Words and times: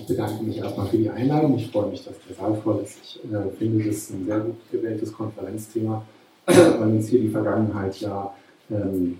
ich 0.00 0.06
bedanke 0.06 0.42
mich 0.44 0.58
erstmal 0.58 0.86
für 0.86 0.98
die 0.98 1.10
Einladung. 1.10 1.56
Ich 1.56 1.70
freue 1.70 1.90
mich, 1.90 2.04
dass 2.04 2.14
der 2.28 2.36
Saal 2.36 2.54
voll 2.62 2.80
ist. 2.84 2.98
Ich 3.02 3.20
äh, 3.32 3.50
finde 3.58 3.84
das 3.84 4.10
ein 4.10 4.24
sehr 4.26 4.40
gut 4.40 4.56
gewähltes 4.70 5.12
Konferenzthema, 5.12 6.02
weil 6.46 6.82
uns 6.82 7.08
hier 7.08 7.20
die 7.20 7.28
Vergangenheit 7.28 7.96
ja 8.00 8.32
ähm, 8.70 9.18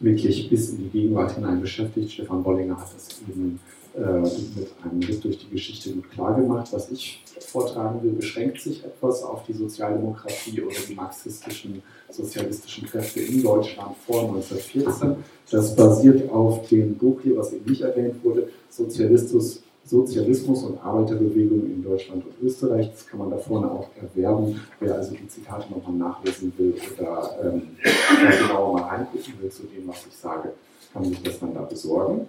wirklich 0.00 0.48
bis 0.48 0.70
in 0.70 0.78
die 0.78 0.88
Gegenwart 0.90 1.34
hinein 1.34 1.60
beschäftigt. 1.60 2.12
Stefan 2.12 2.42
Bollinger 2.42 2.78
hat 2.78 2.94
das 2.94 3.20
eben 3.28 3.60
äh, 3.96 4.20
mit 4.20 4.68
einem 4.82 5.00
Blick 5.00 5.22
durch 5.22 5.38
die 5.38 5.50
Geschichte 5.50 5.92
gut 5.92 6.10
klargemacht. 6.10 6.72
Was 6.72 6.90
ich 6.90 7.22
vortragen 7.40 8.02
will, 8.02 8.12
beschränkt 8.12 8.60
sich 8.60 8.84
etwas 8.84 9.22
auf 9.22 9.44
die 9.44 9.52
Sozialdemokratie 9.52 10.60
oder 10.62 10.76
die 10.88 10.94
marxistischen, 10.94 11.82
sozialistischen 12.10 12.88
Kräfte 12.88 13.20
in 13.20 13.42
Deutschland 13.42 13.96
vor 14.06 14.22
1914. 14.22 15.16
Das 15.50 15.76
basiert 15.76 16.30
auf 16.30 16.68
dem 16.68 16.94
Buch 16.94 17.20
hier, 17.22 17.36
was 17.36 17.52
eben 17.52 17.70
nicht 17.70 17.82
erwähnt 17.82 18.22
wurde, 18.24 18.48
Sozialismus, 18.68 19.62
Sozialismus 19.86 20.64
und 20.64 20.82
Arbeiterbewegung 20.82 21.66
in 21.66 21.82
Deutschland 21.82 22.24
und 22.24 22.46
Österreich. 22.46 22.90
Das 22.90 23.06
kann 23.06 23.20
man 23.20 23.30
da 23.30 23.36
vorne 23.36 23.70
auch 23.70 23.88
erwerben. 24.00 24.60
Wer 24.80 24.96
also 24.96 25.14
die 25.14 25.28
Zitate 25.28 25.72
nochmal 25.72 25.96
nachlesen 25.96 26.52
will 26.58 26.74
oder 26.98 27.30
ähm, 27.44 27.62
genauer 28.40 28.72
mal 28.72 28.82
reingucken 28.82 29.34
will 29.40 29.50
zu 29.50 29.62
dem, 29.64 29.86
was 29.86 30.04
ich 30.08 30.16
sage, 30.16 30.52
kann 30.92 31.04
sich 31.04 31.22
das 31.22 31.38
dann 31.38 31.54
da 31.54 31.62
besorgen. 31.62 32.26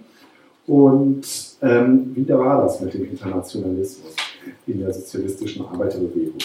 Und 0.67 1.25
ähm, 1.61 2.11
wie 2.13 2.27
war 2.29 2.63
das 2.63 2.81
mit 2.81 2.93
dem 2.93 3.05
Internationalismus 3.05 4.13
in 4.67 4.79
der 4.79 4.93
sozialistischen 4.93 5.65
Arbeiterbewegung? 5.65 6.37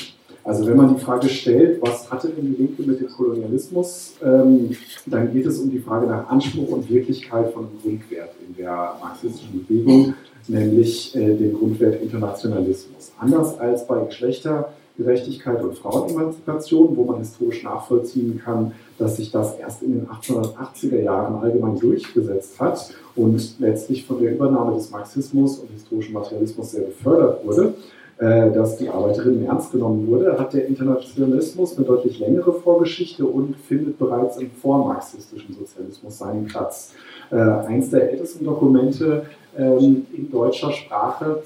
Also 0.44 0.66
wenn 0.66 0.76
man 0.76 0.94
die 0.94 1.00
Frage 1.00 1.28
stellt, 1.28 1.80
was 1.82 2.10
hatte 2.10 2.28
denn 2.28 2.46
die 2.46 2.62
Linke 2.62 2.82
mit 2.82 3.00
dem 3.00 3.08
Kolonialismus, 3.08 4.14
ähm, 4.24 4.76
dann 5.06 5.32
geht 5.32 5.46
es 5.46 5.58
um 5.60 5.70
die 5.70 5.78
Frage 5.78 6.06
nach 6.06 6.28
Anspruch 6.28 6.68
und 6.68 6.90
Wirklichkeit 6.90 7.52
von 7.52 7.68
Grundwert 7.80 8.30
in 8.46 8.56
der 8.56 8.96
marxistischen 9.00 9.64
Bewegung, 9.64 10.14
nämlich 10.48 11.14
äh, 11.14 11.36
den 11.36 11.52
Grundwert 11.52 12.02
Internationalismus. 12.02 13.12
Anders 13.20 13.56
als 13.60 13.86
bei 13.86 14.04
Geschlechtergerechtigkeit 14.04 15.62
und 15.62 15.78
Frauenemanzipation, 15.78 16.96
wo 16.96 17.04
man 17.04 17.18
historisch 17.18 17.62
nachvollziehen 17.62 18.40
kann, 18.44 18.72
dass 18.98 19.18
sich 19.18 19.30
das 19.30 19.56
erst 19.58 19.84
in 19.84 19.92
den 19.92 20.08
1880er 20.08 21.00
Jahren 21.02 21.36
allgemein 21.36 21.78
durchgesetzt 21.78 22.58
hat 22.58 22.92
und 23.14 23.60
letztlich 23.60 24.04
von 24.04 24.20
der 24.20 24.32
Übernahme 24.32 24.74
des 24.74 24.90
Marxismus 24.90 25.58
und 25.58 25.70
historischen 25.70 26.14
Materialismus 26.14 26.72
sehr 26.72 26.84
gefördert 26.84 27.46
wurde, 27.46 27.74
dass 28.22 28.76
die 28.76 28.88
Arbeiterin 28.88 29.44
ernst 29.46 29.72
genommen 29.72 30.06
wurde, 30.06 30.38
hat 30.38 30.52
der 30.52 30.66
Internationalismus 30.68 31.76
eine 31.76 31.86
deutlich 31.86 32.20
längere 32.20 32.52
Vorgeschichte 32.52 33.24
und 33.24 33.56
findet 33.56 33.98
bereits 33.98 34.36
im 34.36 34.50
vormarxistischen 34.50 35.54
Sozialismus 35.54 36.18
seinen 36.18 36.46
Platz. 36.46 36.92
Äh, 37.32 37.36
eins 37.36 37.90
der 37.90 38.12
ältesten 38.12 38.44
Dokumente 38.44 39.26
ähm, 39.58 40.06
in 40.16 40.30
deutscher 40.30 40.70
Sprache 40.70 41.42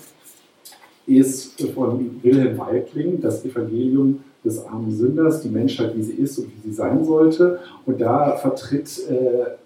ist 1.07 1.63
von 1.75 2.21
Wilhelm 2.23 2.59
Weikling, 2.59 3.21
das 3.21 3.45
Evangelium 3.45 4.25
des 4.45 4.65
armen 4.67 4.91
Sünders, 4.91 5.41
die 5.41 5.49
Menschheit, 5.49 5.97
wie 5.97 6.03
sie 6.03 6.15
ist 6.15 6.39
und 6.39 6.49
wie 6.49 6.69
sie 6.69 6.75
sein 6.75 7.05
sollte. 7.05 7.59
Und 7.87 8.01
da 8.01 8.37
vertritt 8.37 9.09
äh, 9.09 9.57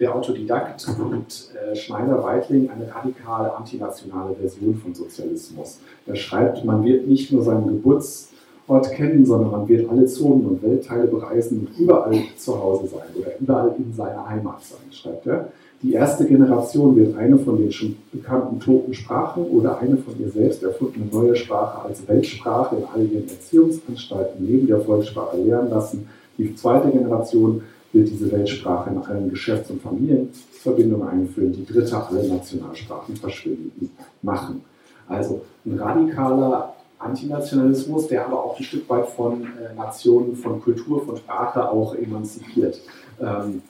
der 0.00 0.14
Autodidakt 0.14 0.86
und 0.98 1.50
äh, 1.54 1.74
Schneider-Weitling 1.74 2.70
eine 2.70 2.94
radikal 2.94 3.50
antinationale 3.50 4.34
Version 4.34 4.76
von 4.76 4.94
Sozialismus. 4.94 5.78
Er 6.06 6.16
schreibt, 6.16 6.64
man 6.64 6.84
wird 6.84 7.06
nicht 7.08 7.32
nur 7.32 7.42
seinen 7.42 7.66
Geburtsort 7.66 8.92
kennen, 8.92 9.26
sondern 9.26 9.50
man 9.50 9.68
wird 9.68 9.90
alle 9.90 10.06
Zonen 10.06 10.46
und 10.46 10.62
Weltteile 10.62 11.08
bereisen 11.08 11.66
und 11.66 11.78
überall 11.78 12.16
zu 12.36 12.60
Hause 12.60 12.86
sein 12.88 13.08
oder 13.18 13.38
überall 13.40 13.74
in 13.76 13.92
seiner 13.92 14.28
Heimat 14.28 14.62
sein, 14.62 14.92
schreibt 14.92 15.26
er. 15.26 15.48
Die 15.80 15.92
erste 15.92 16.26
Generation 16.26 16.96
wird 16.96 17.16
eine 17.16 17.38
von 17.38 17.56
den 17.56 17.70
schon 17.70 17.96
bekannten 18.12 18.58
toten 18.58 18.92
Sprachen 18.94 19.44
oder 19.44 19.78
eine 19.78 19.96
von 19.96 20.18
ihr 20.18 20.28
selbst 20.28 20.62
erfundene 20.64 21.06
neue 21.06 21.36
Sprache 21.36 21.86
als 21.86 22.06
Weltsprache 22.08 22.76
in 22.76 22.84
all 22.92 23.06
ihren 23.06 23.28
Erziehungsanstalten 23.28 24.44
neben 24.44 24.66
der 24.66 24.80
Volkssprache 24.80 25.36
lernen 25.36 25.70
lassen. 25.70 26.08
Die 26.36 26.52
zweite 26.56 26.90
Generation 26.90 27.62
wird 27.92 28.08
diese 28.08 28.30
Weltsprache 28.30 28.90
in 28.90 28.98
allen 28.98 29.30
Geschäfts- 29.30 29.70
und 29.70 29.82
Familienverbindungen 29.82 31.08
einführen, 31.08 31.52
die 31.52 31.64
dritte 31.64 31.96
alle 31.96 32.26
Nationalsprachen 32.28 33.16
verschwinden 33.16 33.90
machen. 34.22 34.62
Also 35.08 35.42
ein 35.64 35.78
radikaler 35.78 36.74
Antinationalismus, 36.98 38.08
der 38.08 38.26
aber 38.26 38.44
auch 38.44 38.58
ein 38.58 38.64
Stück 38.64 38.88
weit 38.90 39.08
von 39.08 39.42
äh, 39.42 39.74
Nationen, 39.76 40.36
von 40.36 40.60
Kultur, 40.60 41.04
von 41.04 41.16
Sprache 41.16 41.70
auch 41.70 41.94
emanzipiert. 41.94 42.80
Ähm, 43.20 43.62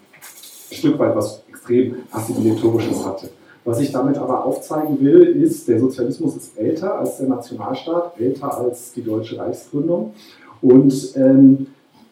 ein 0.71 0.77
Stück 0.77 0.99
weit 0.99 1.15
was 1.15 1.43
extrem 1.49 1.97
assimilatorisches 2.11 3.05
hatte. 3.05 3.31
Was 3.65 3.81
ich 3.81 3.93
damit 3.93 4.17
aber 4.17 4.45
aufzeigen 4.45 4.99
will, 5.01 5.43
ist, 5.43 5.69
der 5.69 5.79
Sozialismus 5.79 6.37
ist 6.37 6.57
älter 6.57 6.99
als 6.99 7.19
der 7.19 7.29
Nationalstaat, 7.29 8.19
älter 8.19 8.57
als 8.57 8.93
die 8.93 9.03
deutsche 9.03 9.39
Reichsgründung. 9.39 10.15
Und 10.63 11.15
ähm, 11.17 11.67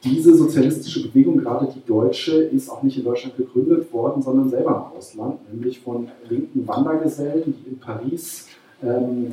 diese 0.06 0.34
sozialistische 0.34 1.08
Bewegung, 1.08 1.38
gerade 1.38 1.68
die 1.74 1.84
deutsche, 1.86 2.42
ist 2.42 2.70
auch 2.70 2.82
nicht 2.82 2.96
in 2.96 3.04
Deutschland 3.04 3.36
gegründet 3.36 3.92
worden, 3.92 4.22
sondern 4.22 4.48
selber 4.48 4.70
im 4.70 4.98
Ausland, 4.98 5.52
nämlich 5.52 5.80
von 5.80 6.08
linken 6.28 6.66
Wandergesellen, 6.66 7.42
die 7.44 7.70
in 7.70 7.78
Paris 7.78 8.46
ähm, 8.82 9.32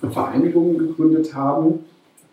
Vereinigungen 0.00 0.78
gegründet 0.78 1.34
haben. 1.34 1.80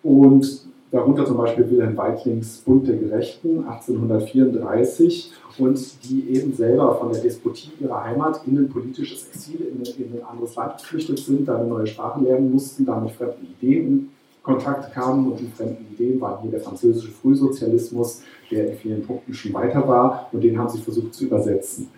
Und 0.02 0.66
darunter 0.92 1.25
zum 1.25 1.38
Beispiel 1.38 1.69
Wilhelm 1.69 1.97
Weitlings 1.97 2.58
Bund 2.58 2.88
der 2.88 2.97
Gerechten 2.97 3.66
1834 3.68 5.31
und 5.58 5.80
die 6.03 6.36
eben 6.36 6.53
selber 6.53 6.96
von 6.96 7.12
der 7.12 7.22
Despotie 7.22 7.72
ihrer 7.80 8.03
Heimat 8.03 8.42
in 8.47 8.58
ein 8.58 8.69
politisches 8.69 9.28
Exil, 9.34 9.59
in, 9.62 9.81
in 10.03 10.19
ein 10.19 10.25
anderes 10.25 10.56
Land 10.56 10.80
geflüchtet 10.80 11.19
sind, 11.19 11.47
da 11.47 11.63
neue 11.63 11.88
Sprache 11.88 12.24
lernen 12.24 12.52
mussten, 12.52 12.86
damit 12.86 13.12
fremden 13.12 13.47
Ideen 13.59 14.09
Kontakt 14.44 14.94
kamen 14.94 15.31
und 15.31 15.40
die 15.40 15.48
fremden 15.48 15.88
Ideen 15.94 16.20
waren 16.20 16.42
hier 16.42 16.52
der 16.52 16.59
französische 16.59 17.12
Frühsozialismus, 17.12 18.22
der 18.52 18.72
in 18.72 18.78
vielen 18.78 19.02
Punkten 19.02 19.34
schon 19.34 19.54
weiter 19.54 19.88
war 19.88 20.30
und 20.34 20.44
den 20.44 20.58
haben 20.59 20.70
sie 20.70 20.80
versucht 20.80 21.14
zu 21.14 21.26
übersetzen. 21.26 21.90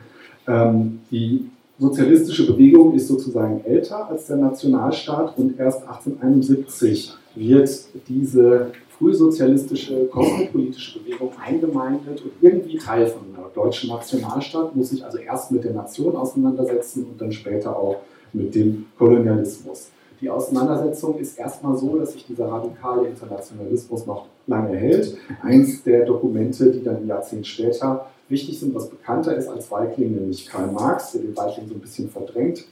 Ähm, 0.48 1.00
die 1.10 1.50
sozialistische 1.80 2.46
Bewegung 2.46 2.94
ist 2.94 3.08
sozusagen 3.08 3.66
älter 3.66 4.08
als 4.08 4.28
der 4.28 4.38
Nationalstaat 4.38 5.38
und 5.38 5.60
erst 5.60 5.82
1871 5.82 7.14
wird 7.34 7.70
diese 8.08 8.72
frühsozialistische 8.98 10.06
kosmopolitische 10.06 11.00
Bewegung 11.00 11.32
eingemeindet 11.44 12.22
und 12.22 12.32
irgendwie 12.42 12.78
Teil 12.78 13.08
von 13.08 13.24
einer 13.36 13.50
deutschen 13.54 13.90
Nationalstaat, 13.90 14.76
muss 14.76 14.90
sich 14.90 15.04
also 15.04 15.18
erst 15.18 15.52
mit 15.52 15.64
der 15.64 15.74
Nation 15.74 16.16
auseinandersetzen 16.16 17.06
und 17.06 17.20
dann 17.20 17.32
später 17.32 17.76
auch 17.76 17.98
mit 18.32 18.56
dem 18.56 18.86
Kolonialismus. 18.98 19.90
Die 20.26 20.32
Auseinandersetzung 20.32 21.20
ist 21.20 21.38
erstmal 21.38 21.78
so, 21.78 22.00
dass 22.00 22.14
sich 22.14 22.26
dieser 22.26 22.48
radikale 22.48 23.10
Internationalismus 23.10 24.08
noch 24.08 24.26
lange 24.48 24.76
hält. 24.76 25.16
Eins 25.44 25.84
der 25.84 26.04
Dokumente, 26.04 26.72
die 26.72 26.84
dann 26.84 26.96
ein 26.96 27.08
Jahrzehnt 27.08 27.46
später 27.46 28.08
wichtig 28.28 28.60
sind, 28.60 28.74
was 28.74 28.90
bekannter 28.90 29.36
ist 29.38 29.48
als 29.48 29.70
Weikling, 29.70 30.16
nämlich 30.16 30.48
Karl 30.48 30.72
Marx, 30.72 31.12
der 31.12 31.22
den 31.22 31.38
Weikling 31.38 31.68
so 31.68 31.76
ein 31.76 31.80
bisschen 31.80 32.10
verdrängt, 32.10 32.66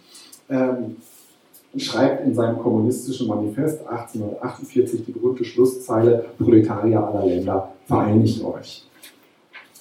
ähm, 0.49 0.95
schreibt 1.77 2.25
in 2.25 2.33
seinem 2.33 2.57
kommunistischen 2.57 3.27
Manifest 3.27 3.85
1848 3.85 5.05
die 5.05 5.11
berühmte 5.11 5.45
Schlusszeile, 5.45 6.25
Proletarier 6.39 7.05
aller 7.05 7.27
Länder, 7.27 7.71
vereinigt 7.85 8.43
euch. 8.43 8.89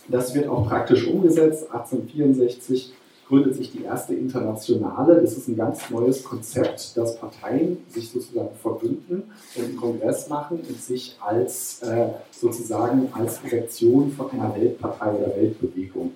Das 0.08 0.34
wird 0.34 0.46
auch 0.46 0.68
praktisch 0.68 1.08
umgesetzt. 1.08 1.72
1864 1.72 2.92
gründet 3.32 3.56
sich 3.56 3.72
die 3.72 3.84
erste 3.84 4.12
Internationale. 4.12 5.18
Das 5.22 5.38
ist 5.38 5.48
ein 5.48 5.56
ganz 5.56 5.88
neues 5.88 6.22
Konzept, 6.22 6.94
dass 6.98 7.16
Parteien 7.16 7.78
sich 7.88 8.10
sozusagen 8.10 8.54
verbünden 8.60 9.22
und 9.56 9.64
einen 9.64 9.76
Kongress 9.76 10.28
machen 10.28 10.58
und 10.68 10.78
sich 10.78 11.16
als 11.18 11.82
äh, 11.82 12.08
sozusagen 12.30 13.08
als 13.14 13.40
Direktion 13.40 14.12
von 14.12 14.30
einer 14.32 14.54
Weltpartei 14.54 15.12
oder 15.12 15.34
Weltbewegung 15.34 16.12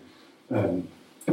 ähm, 0.51 0.83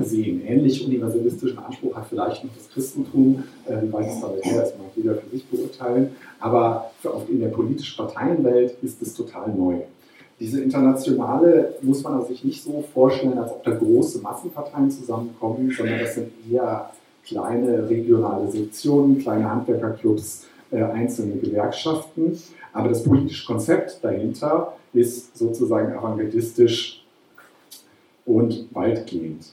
sehen. 0.02 0.42
Ähnlich 0.48 0.86
universalistischen 0.86 1.60
Anspruch 1.60 1.94
hat 1.98 2.08
vielleicht 2.08 2.46
noch 2.46 2.52
das 2.56 2.70
Christentum, 2.70 3.44
äh, 3.68 3.82
wie 3.82 3.92
weit 3.92 4.08
es 4.08 4.22
damit 4.22 4.46
her 4.46 4.64
ist, 4.64 4.78
mag 4.78 4.88
jeder 4.96 5.16
für 5.16 5.30
sich 5.32 5.46
beurteilen. 5.48 6.16
Aber 6.40 6.92
für, 7.02 7.14
in 7.28 7.42
der 7.42 7.50
politischen 7.50 7.98
Parteienwelt 7.98 8.78
ist 8.82 9.02
es 9.02 9.14
total 9.14 9.54
neu. 9.54 9.82
Diese 10.44 10.60
internationale 10.62 11.76
muss 11.82 12.04
man 12.04 12.26
sich 12.26 12.44
nicht 12.44 12.62
so 12.62 12.84
vorstellen, 12.94 13.38
als 13.38 13.50
ob 13.50 13.64
da 13.64 13.72
große 13.72 14.20
Massenparteien 14.20 14.92
zusammenkommen, 14.92 15.72
sondern 15.72 16.00
das 16.00 16.16
sind 16.16 16.34
eher 16.52 16.92
kleine 17.26 17.90
regionale 17.90 18.52
Sektionen, 18.52 19.20
kleine 19.20 19.50
Handwerkerclubs, 19.50 20.46
äh, 20.70 20.84
einzelne 20.84 21.38
Gewerkschaften. 21.38 22.38
Aber 22.74 22.90
das 22.90 23.06
politische 23.06 23.46
Konzept 23.46 24.04
dahinter 24.04 24.74
ist 24.92 25.38
sozusagen 25.38 25.94
avantgardistisch 25.94 27.06
und 28.26 28.68
weitgehend. 28.74 29.46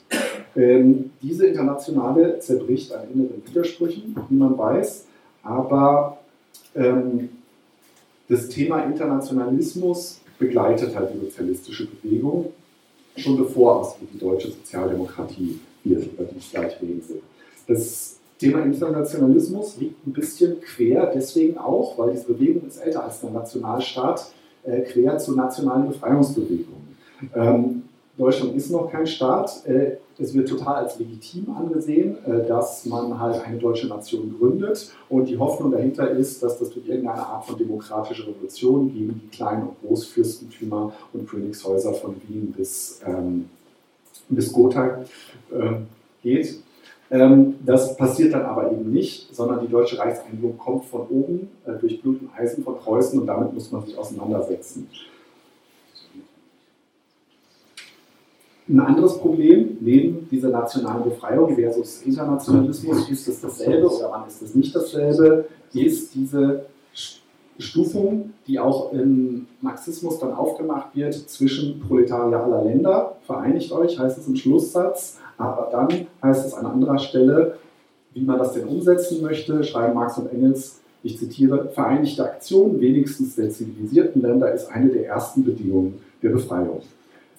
Ähm, 0.56 1.12
diese 1.22 1.46
Internationale 1.46 2.40
zerbricht 2.40 2.92
an 2.92 3.02
inneren 3.14 3.40
Widersprüchen, 3.46 4.16
wie 4.28 4.34
man 4.34 4.58
weiß, 4.58 5.06
aber 5.44 6.18
ähm, 6.74 7.28
das 8.28 8.48
Thema 8.48 8.82
Internationalismus 8.82 10.20
begleitet 10.40 10.96
halt 10.96 11.10
die 11.14 11.20
sozialistische 11.20 11.86
Bewegung, 11.86 12.52
schon 13.16 13.36
bevor 13.36 13.82
es 13.82 13.94
die 14.12 14.18
deutsche 14.18 14.48
Sozialdemokratie 14.48 15.60
wird, 15.84 16.06
über 16.06 16.24
die 16.24 16.38
ich 16.38 16.50
gleich. 16.50 16.76
Das 17.68 18.16
Thema 18.38 18.62
Internationalismus 18.62 19.76
liegt 19.76 20.06
ein 20.06 20.12
bisschen 20.12 20.60
quer, 20.62 21.12
deswegen 21.14 21.58
auch, 21.58 21.98
weil 21.98 22.12
diese 22.12 22.24
Bewegung 22.24 22.66
ist 22.66 22.78
älter 22.78 23.04
als 23.04 23.20
der 23.20 23.30
Nationalstaat, 23.30 24.32
äh, 24.64 24.80
quer 24.80 25.18
zu 25.18 25.36
nationalen 25.36 25.88
Befreiungsbewegungen. 25.88 26.96
Ähm, 27.34 27.82
Deutschland 28.20 28.54
ist 28.54 28.70
noch 28.70 28.90
kein 28.90 29.06
Staat. 29.06 29.66
Äh, 29.66 29.96
es 30.18 30.34
wird 30.34 30.50
total 30.50 30.84
als 30.84 30.98
legitim 30.98 31.46
angesehen, 31.56 32.18
äh, 32.26 32.46
dass 32.46 32.84
man 32.84 33.18
halt 33.18 33.42
eine 33.46 33.56
deutsche 33.56 33.88
Nation 33.88 34.36
gründet. 34.38 34.92
Und 35.08 35.26
die 35.26 35.38
Hoffnung 35.38 35.72
dahinter 35.72 36.10
ist, 36.10 36.42
dass 36.42 36.58
das 36.58 36.68
durch 36.70 36.86
irgendeine 36.86 37.24
Art 37.24 37.46
von 37.46 37.56
demokratischer 37.56 38.26
Revolution 38.26 38.92
gegen 38.92 39.18
die 39.24 39.34
kleinen 39.34 39.68
und 39.68 39.80
Großfürstentümer 39.80 40.92
und 41.14 41.26
Königshäuser 41.26 41.94
von 41.94 42.16
Wien 42.28 42.52
bis, 42.54 43.00
ähm, 43.06 43.48
bis 44.28 44.52
Gotha 44.52 44.98
äh, 45.50 45.72
geht. 46.22 46.60
Ähm, 47.10 47.54
das 47.64 47.96
passiert 47.96 48.34
dann 48.34 48.42
aber 48.42 48.70
eben 48.70 48.92
nicht, 48.92 49.34
sondern 49.34 49.60
die 49.60 49.68
deutsche 49.68 49.98
Reichseinigung 49.98 50.58
kommt 50.58 50.84
von 50.84 51.06
oben 51.08 51.48
äh, 51.66 51.72
durch 51.72 52.02
Blut 52.02 52.20
und 52.20 52.30
Eisen 52.36 52.62
von 52.62 52.76
Preußen 52.76 53.18
und 53.18 53.26
damit 53.26 53.54
muss 53.54 53.72
man 53.72 53.84
sich 53.86 53.96
auseinandersetzen. 53.96 54.86
Ein 58.70 58.78
anderes 58.78 59.18
Problem 59.18 59.78
neben 59.80 60.28
dieser 60.30 60.50
nationalen 60.50 61.02
Befreiung 61.02 61.56
versus 61.56 62.02
Internationalismus, 62.02 63.10
ist 63.10 63.26
es 63.26 63.40
dasselbe 63.40 63.88
oder 63.88 64.12
wann 64.12 64.28
ist 64.28 64.40
es 64.42 64.54
nicht 64.54 64.72
dasselbe, 64.74 65.46
ist 65.74 66.14
diese 66.14 66.66
Stufung, 67.58 68.32
die 68.46 68.60
auch 68.60 68.92
im 68.92 69.48
Marxismus 69.60 70.20
dann 70.20 70.32
aufgemacht 70.32 70.94
wird 70.94 71.14
zwischen 71.14 71.80
proletarialer 71.80 72.62
Länder, 72.62 73.16
vereinigt 73.26 73.72
euch, 73.72 73.98
heißt 73.98 74.18
es 74.18 74.28
im 74.28 74.36
Schlusssatz, 74.36 75.18
aber 75.36 75.68
dann 75.72 76.06
heißt 76.22 76.46
es 76.46 76.54
an 76.54 76.66
anderer 76.66 76.98
Stelle, 76.98 77.58
wie 78.14 78.22
man 78.22 78.38
das 78.38 78.52
denn 78.52 78.68
umsetzen 78.68 79.20
möchte, 79.20 79.64
schreiben 79.64 79.94
Marx 79.94 80.16
und 80.16 80.32
Engels, 80.32 80.80
ich 81.02 81.18
zitiere, 81.18 81.70
Vereinigte 81.70 82.22
Aktion 82.22 82.80
wenigstens 82.80 83.34
der 83.34 83.50
zivilisierten 83.50 84.22
Länder 84.22 84.52
ist 84.52 84.70
eine 84.70 84.90
der 84.90 85.06
ersten 85.06 85.44
Bedingungen 85.44 85.98
der 86.22 86.28
Befreiung. 86.28 86.82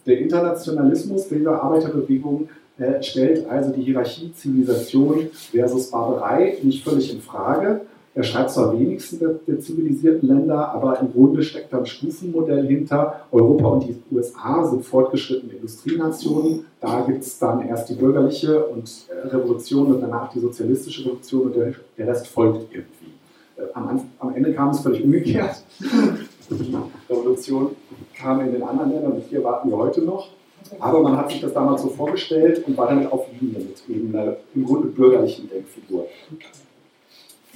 Der 0.05 0.19
Internationalismus 0.19 1.27
dieser 1.27 1.61
Arbeiterbewegung 1.61 2.49
äh, 2.77 3.01
stellt 3.03 3.47
also 3.49 3.71
die 3.71 3.83
Hierarchie 3.83 4.33
Zivilisation 4.33 5.29
versus 5.51 5.91
Barbarei 5.91 6.57
nicht 6.63 6.83
völlig 6.83 7.13
in 7.13 7.21
Frage. 7.21 7.81
Er 8.13 8.23
schreibt 8.23 8.51
zwar 8.51 8.77
wenigstens 8.77 9.19
der, 9.19 9.35
der, 9.47 9.59
zivilisierten 9.59 10.27
Länder, 10.27 10.69
aber 10.69 10.99
im 10.99 11.13
Grunde 11.13 11.43
steckt 11.43 11.71
da 11.71 11.77
ein 11.77 11.85
Stufenmodell 11.85 12.67
hinter. 12.67 13.21
Europa 13.31 13.67
und 13.67 13.83
die 13.87 13.95
USA 14.11 14.65
sind 14.65 14.83
fortgeschrittene 14.83 15.53
Industrienationen. 15.53 16.65
Da 16.81 17.01
gibt 17.01 17.23
es 17.23 17.39
dann 17.39 17.65
erst 17.67 17.89
die 17.89 17.93
bürgerliche 17.93 18.65
und 18.65 18.91
äh, 19.09 19.27
Revolution 19.27 19.93
und 19.93 20.01
danach 20.01 20.29
die 20.33 20.39
sozialistische 20.39 21.05
Revolution 21.05 21.41
und 21.43 21.55
der, 21.55 21.73
der 21.97 22.07
Rest 22.07 22.27
folgt 22.27 22.73
irgendwie. 22.73 23.13
Äh, 23.55 23.61
am, 23.75 24.01
am 24.19 24.35
Ende 24.35 24.53
kam 24.53 24.71
es 24.71 24.81
völlig 24.81 25.03
umgekehrt. 25.03 25.63
Revolution 27.09 27.69
kam 28.21 28.41
in 28.41 28.51
den 28.51 28.63
anderen 28.63 28.91
Ländern 28.91 29.11
und 29.13 29.23
hier 29.29 29.43
warten 29.43 29.69
wir 29.69 29.77
heute 29.77 30.01
noch. 30.01 30.29
Aber 30.79 31.01
man 31.01 31.17
hat 31.17 31.31
sich 31.31 31.41
das 31.41 31.53
damals 31.53 31.81
so 31.81 31.89
vorgestellt 31.89 32.63
und 32.67 32.77
war 32.77 32.87
damit 32.87 33.11
auf 33.11 33.25
Linie 33.39 33.59
mit 33.59 33.89
eben 33.89 34.15
einer 34.15 34.37
im 34.53 34.65
Grunde 34.65 34.87
bürgerlichen 34.87 35.49
Denkfigur. 35.49 36.05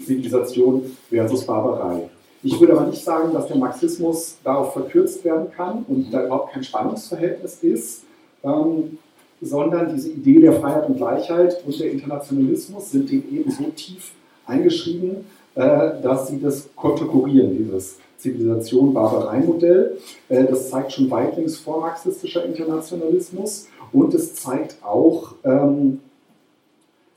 Zivilisation 0.04 0.98
versus 1.10 1.46
Barbarei. 1.46 2.10
Ich 2.44 2.60
würde 2.60 2.74
aber 2.74 2.88
nicht 2.88 3.04
sagen, 3.04 3.34
dass 3.34 3.48
der 3.48 3.58
Marxismus 3.58 4.38
darauf 4.44 4.74
verkürzt 4.74 5.24
werden 5.24 5.48
kann 5.56 5.86
und 5.88 6.12
da 6.12 6.26
überhaupt 6.26 6.54
kein 6.54 6.64
Spannungsverhältnis 6.64 7.64
ist, 7.64 8.04
ähm, 8.44 8.98
sondern 9.42 9.94
diese 9.94 10.10
Idee 10.10 10.42
der 10.42 10.54
Freiheit 10.54 10.90
und 10.90 10.98
Gleichheit 10.98 11.64
und 11.66 11.80
der 11.80 11.92
Internationalismus 11.92 12.92
sind 12.92 13.10
dem 13.10 13.24
eben 13.32 13.50
so 13.50 13.64
tief 13.76 14.12
eingeschrieben, 14.46 15.26
dass 15.56 16.28
sie 16.28 16.42
das 16.42 16.70
konterkurieren, 16.76 17.58
dieses 17.58 17.98
Zivilisation 18.18 18.94
Barbarei-Modell. 18.94 19.98
Äh, 20.30 20.46
das 20.46 20.70
zeigt 20.70 20.94
schon 20.94 21.10
weitlings 21.12 21.58
vormarxistischer 21.58 22.44
Internationalismus 22.46 23.68
und 23.92 24.14
es 24.14 24.36
zeigt 24.36 24.78
auch 24.84 25.36
ähm, 25.44 26.00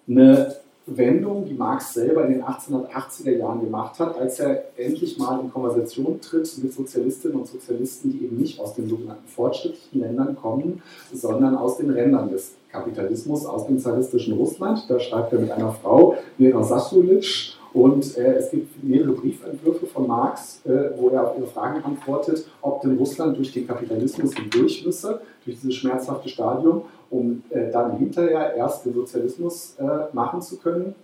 eine 0.07 0.55
Wendung, 0.87 1.45
die 1.45 1.55
Marx 1.55 1.93
selber 1.93 2.25
in 2.25 2.33
den 2.33 2.43
1880er 2.43 3.37
Jahren 3.37 3.61
gemacht 3.61 3.99
hat, 3.99 4.19
als 4.19 4.41
er 4.41 4.65
endlich 4.79 5.19
mal 5.19 5.41
in 5.41 5.53
Konversation 5.53 6.19
tritt 6.21 6.51
mit 6.63 6.73
Sozialistinnen 6.73 7.39
und 7.39 7.47
Sozialisten, 7.47 8.11
die 8.11 8.25
eben 8.25 8.39
nicht 8.39 8.59
aus 8.59 8.75
den 8.75 8.89
sogenannten 8.89 9.29
fortschrittlichen 9.29 10.01
Ländern 10.01 10.37
kommen, 10.37 10.83
sondern 11.13 11.57
aus 11.57 11.77
den 11.77 11.91
Rändern 11.91 12.31
des 12.31 12.53
Kapitalismus, 12.73 13.45
aus 13.45 13.67
dem 13.67 13.79
zaristischen 13.79 14.35
Russland. 14.35 14.85
Da 14.89 14.99
schreibt 14.99 15.33
er 15.35 15.41
mit 15.41 15.51
einer 15.51 15.73
Frau, 15.73 16.17
Vera 16.39 16.63
Sassulitsch, 16.63 17.58
und 17.79 18.17
äh, 18.17 18.35
es 18.35 18.51
gibt 18.51 18.83
mehrere 18.83 19.13
Briefentwürfe 19.13 19.87
von 19.87 20.09
Marx, 20.09 20.61
äh, 20.65 20.91
wo 20.97 21.11
er 21.11 21.29
auf 21.29 21.39
ihre 21.39 21.47
Fragen 21.47 21.85
antwortet, 21.85 22.45
ob 22.61 22.81
denn 22.81 22.97
Russland 22.97 23.37
durch 23.37 23.53
den 23.53 23.69
Kapitalismus 23.69 24.35
hindurch 24.35 24.85
müsse, 24.85 25.21
durch 25.45 25.61
dieses 25.61 25.77
schmerzhafte 25.77 26.29
Stadium, 26.29 26.83
um 27.09 27.45
äh, 27.51 27.71
dann 27.71 27.97
hinterher 27.99 28.57
erst 28.57 28.85
den 28.85 28.95
Sozialismus 28.95 29.77
äh, 29.79 29.85
machen 30.13 30.43
zu 30.43 30.59
können, 30.59 30.97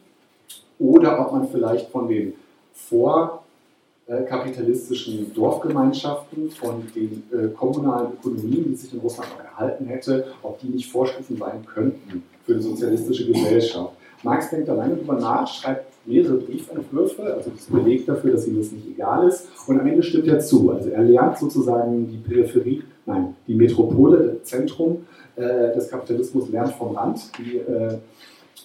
oder 0.80 1.24
ob 1.24 1.30
man 1.30 1.46
vielleicht 1.46 1.90
von 1.90 2.08
den 2.08 2.34
vorkapitalistischen 2.72 5.32
Dorfgemeinschaften, 5.32 6.50
von 6.50 6.82
den 6.92 7.22
äh, 7.32 7.50
kommunalen 7.56 8.14
Ökonomien, 8.14 8.64
die 8.70 8.74
sich 8.74 8.92
in 8.92 8.98
Russland 8.98 9.28
noch 9.38 9.44
erhalten 9.44 9.86
hätte, 9.86 10.26
ob 10.42 10.58
die 10.58 10.70
nicht 10.70 10.90
Vorstufen 10.90 11.36
sein 11.36 11.64
könnten 11.72 12.24
für 12.44 12.56
die 12.56 12.62
sozialistische 12.62 13.30
Gesellschaft. 13.30 13.92
Marx 14.24 14.50
denkt 14.50 14.66
da 14.66 14.74
lange 14.74 14.96
drüber 14.96 15.14
nach, 15.14 15.46
schreibt 15.46 15.93
mehrere 16.06 16.36
Briefentwürfe, 16.36 17.22
also 17.22 17.50
das 17.50 17.66
belegt 17.66 18.08
dafür, 18.08 18.32
dass 18.32 18.46
ihm 18.46 18.56
das 18.56 18.72
nicht 18.72 18.88
egal 18.88 19.28
ist. 19.28 19.48
Und 19.66 19.80
am 19.80 19.86
Ende 19.86 20.02
stimmt 20.02 20.26
er 20.26 20.40
zu. 20.40 20.70
Also 20.70 20.90
er 20.90 21.02
lernt 21.02 21.38
sozusagen 21.38 22.08
die 22.08 22.18
Peripherie, 22.18 22.82
nein, 23.06 23.34
die 23.46 23.54
Metropole, 23.54 24.38
das 24.38 24.50
Zentrum 24.50 25.06
äh, 25.36 25.74
des 25.74 25.88
Kapitalismus 25.88 26.50
lernt 26.50 26.72
vom 26.74 26.94
Rand. 26.96 27.30
Die, 27.38 27.58
äh, 27.58 27.98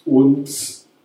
und 0.06 0.50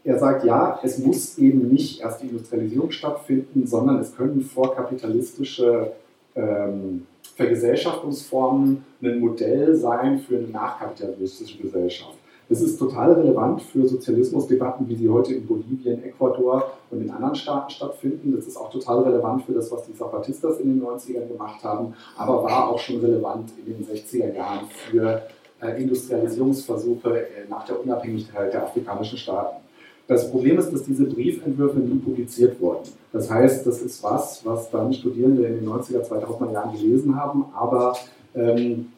er 0.04 0.18
sagt, 0.18 0.44
ja, 0.44 0.78
es 0.82 0.98
muss 0.98 1.38
eben 1.38 1.68
nicht 1.68 2.00
erst 2.00 2.22
die 2.22 2.26
Industrialisierung 2.26 2.90
stattfinden, 2.90 3.66
sondern 3.66 3.98
es 4.00 4.14
können 4.14 4.42
vorkapitalistische 4.42 5.92
ähm, 6.36 7.06
Vergesellschaftungsformen 7.36 8.84
ein 9.02 9.18
Modell 9.18 9.74
sein 9.74 10.18
für 10.18 10.36
eine 10.36 10.48
nachkapitalistische 10.48 11.58
Gesellschaft. 11.58 12.18
Das 12.48 12.60
ist 12.60 12.78
total 12.78 13.12
relevant 13.12 13.62
für 13.62 13.86
Sozialismusdebatten, 13.86 14.88
wie 14.88 14.96
sie 14.96 15.08
heute 15.08 15.34
in 15.34 15.46
Bolivien, 15.46 16.02
Ecuador 16.04 16.72
und 16.90 17.02
in 17.02 17.10
anderen 17.10 17.34
Staaten 17.34 17.70
stattfinden. 17.70 18.34
Das 18.36 18.46
ist 18.46 18.56
auch 18.56 18.70
total 18.70 19.02
relevant 19.02 19.44
für 19.44 19.52
das, 19.52 19.72
was 19.72 19.86
die 19.86 19.94
Zapatistas 19.94 20.60
in 20.60 20.74
den 20.74 20.86
90ern 20.86 21.26
gemacht 21.28 21.64
haben, 21.64 21.94
aber 22.16 22.44
war 22.44 22.68
auch 22.68 22.78
schon 22.78 23.00
relevant 23.00 23.50
in 23.64 23.72
den 23.72 23.86
60er 23.86 24.34
Jahren 24.34 24.66
für 24.68 25.22
äh, 25.62 25.82
Industrialisierungsversuche 25.82 27.20
äh, 27.20 27.26
nach 27.48 27.64
der 27.64 27.82
Unabhängigkeit 27.82 28.52
der 28.52 28.64
afrikanischen 28.64 29.16
Staaten. 29.16 29.64
Das 30.06 30.30
Problem 30.30 30.58
ist, 30.58 30.70
dass 30.70 30.82
diese 30.82 31.04
Briefentwürfe 31.04 31.78
nie 31.78 31.98
publiziert 31.98 32.60
wurden. 32.60 32.82
Das 33.10 33.30
heißt, 33.30 33.66
das 33.66 33.80
ist 33.80 34.02
was, 34.02 34.44
was 34.44 34.70
dann 34.70 34.92
Studierende 34.92 35.46
in 35.46 35.60
den 35.60 35.68
90er, 35.68 36.06
2000er 36.06 36.52
Jahren 36.52 36.72
gelesen 36.72 37.18
haben, 37.18 37.46
aber 37.54 37.96
ähm, 38.34 38.92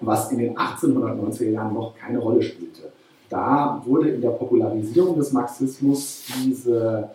was 0.00 0.30
in 0.32 0.38
den 0.38 0.56
1890er 0.56 1.50
Jahren 1.50 1.74
noch 1.74 1.94
keine 1.96 2.18
Rolle 2.18 2.42
spielte. 2.42 2.92
Da 3.28 3.82
wurde 3.84 4.10
in 4.10 4.20
der 4.20 4.30
Popularisierung 4.30 5.16
des 5.16 5.32
Marxismus 5.32 6.24
diese 6.44 7.10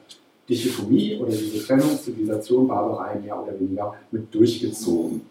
Dichotomie 0.50 1.18
oder 1.18 1.32
diese 1.32 1.66
Trennung 1.66 1.98
Zivilisation, 1.98 2.68
Barbarei 2.68 3.20
mehr 3.20 3.42
oder 3.42 3.58
weniger 3.60 3.94
mit 4.12 4.34
durchgezogen. 4.34 5.22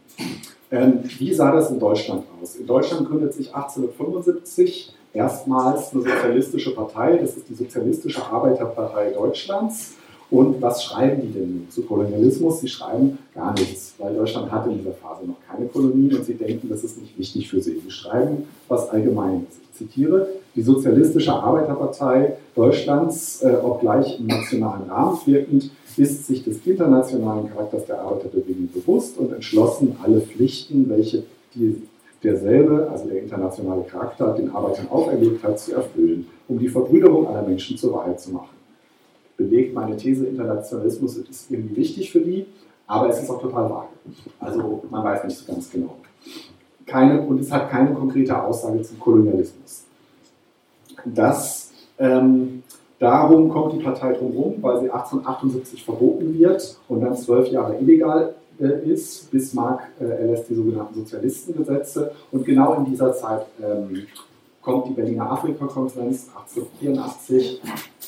Ähm, 0.70 1.00
wie 1.18 1.34
sah 1.34 1.50
das 1.52 1.70
in 1.70 1.80
Deutschland 1.80 2.24
aus? 2.40 2.56
In 2.56 2.66
Deutschland 2.66 3.08
gründet 3.08 3.34
sich 3.34 3.54
1875 3.54 4.94
erstmals 5.12 5.92
eine 5.92 6.02
sozialistische 6.02 6.74
Partei, 6.74 7.16
das 7.16 7.36
ist 7.36 7.48
die 7.48 7.54
Sozialistische 7.54 8.24
Arbeiterpartei 8.24 9.10
Deutschlands. 9.10 9.94
Und 10.30 10.61
was 10.61 10.85
schreiben 10.85 11.23
die 11.23 11.32
denn 11.32 11.66
zu 11.70 11.82
Kolonialismus? 11.82 12.61
Sie 12.61 12.68
schreiben 12.68 13.18
gar 13.35 13.54
nichts, 13.54 13.94
weil 13.99 14.14
Deutschland 14.14 14.52
hatte 14.52 14.70
in 14.70 14.78
dieser 14.78 14.92
Phase 14.92 15.26
noch 15.26 15.37
keine 15.49 15.66
Kolonien 15.66 16.18
und 16.18 16.25
sie 16.25 16.35
denken, 16.35 16.68
das 16.68 16.85
ist 16.85 17.00
nicht 17.00 17.18
wichtig 17.18 17.49
für 17.49 17.62
sie. 17.62 17.80
Sie 17.82 17.90
schreiben 17.90 18.44
was 18.68 18.90
Allgemeines. 18.90 19.49
Ich 19.62 19.78
zitiere, 19.78 20.28
die 20.54 20.62
Sozialistische 20.62 21.32
Arbeiterpartei 21.32 22.35
Deutschlands, 22.54 23.42
äh, 23.42 23.56
obgleich 23.62 24.18
im 24.18 24.26
nationalen 24.26 24.90
Rahmen 24.90 25.18
wirkend, 25.25 25.70
ist 25.97 26.26
sich 26.26 26.44
des 26.44 26.58
internationalen 26.66 27.49
Charakters 27.49 27.87
der 27.87 28.00
Arbeiterbewegung 28.02 28.68
bewusst 28.73 29.16
und 29.18 29.32
entschlossen, 29.32 29.97
alle 30.02 30.20
Pflichten, 30.20 30.88
welche 30.90 31.23
die, 31.54 31.82
derselbe, 32.23 32.88
also 32.90 33.08
der 33.08 33.23
internationale 33.23 33.82
Charakter, 33.82 34.35
den 34.35 34.50
Arbeitern 34.50 34.88
auferlegt 34.90 35.42
hat, 35.42 35.58
zu 35.58 35.73
erfüllen, 35.73 36.26
um 36.49 36.58
die 36.58 36.68
Verbrüderung 36.68 37.28
aller 37.28 37.42
Menschen 37.42 37.78
zur 37.78 37.94
Wahrheit 37.94 38.20
zu 38.20 38.32
machen 38.32 38.57
belegt 39.38 39.75
meine 39.75 39.97
These, 39.97 40.26
Internationalismus 40.26 41.16
ist 41.16 41.50
irgendwie 41.50 41.76
wichtig 41.76 42.12
für 42.12 42.21
die, 42.21 42.45
aber 42.87 43.09
es 43.09 43.23
ist 43.23 43.30
auch 43.30 43.40
total 43.40 43.71
vage. 43.71 43.88
Also 44.38 44.85
man 44.90 45.02
weiß 45.02 45.25
nicht 45.25 45.38
so 45.38 45.50
ganz 45.50 45.71
genau. 45.71 45.97
Keine, 46.85 47.23
und 47.23 47.40
es 47.40 47.50
hat 47.50 47.71
keine 47.71 47.95
konkrete 47.95 48.42
Aussage 48.42 48.83
zum 48.83 48.99
Kolonialismus. 48.99 49.85
Das 51.07 51.71
ähm, 51.99 52.62
Darum 52.99 53.49
kommt 53.49 53.75
die 53.75 53.83
Partei 53.83 54.12
drumherum, 54.12 54.57
weil 54.61 54.80
sie 54.80 54.90
1878 54.90 55.85
verboten 55.85 56.37
wird 56.37 56.76
und 56.88 57.00
dann 57.00 57.16
zwölf 57.16 57.49
Jahre 57.49 57.78
illegal 57.78 58.35
äh, 58.61 58.90
ist. 58.90 59.30
Bismarck 59.30 59.83
äh, 60.00 60.04
erlässt 60.04 60.50
die 60.50 60.54
sogenannten 60.54 60.95
Sozialistengesetze 60.95 62.11
und 62.33 62.45
genau 62.45 62.75
in 62.75 62.87
dieser 62.87 63.14
Zeit 63.14 63.47
ähm, 63.62 64.07
kommt 64.68 64.88
die 64.88 64.92
Berliner 64.92 65.30
Afrika-Konferenz 65.30 66.28
1884 66.37 67.62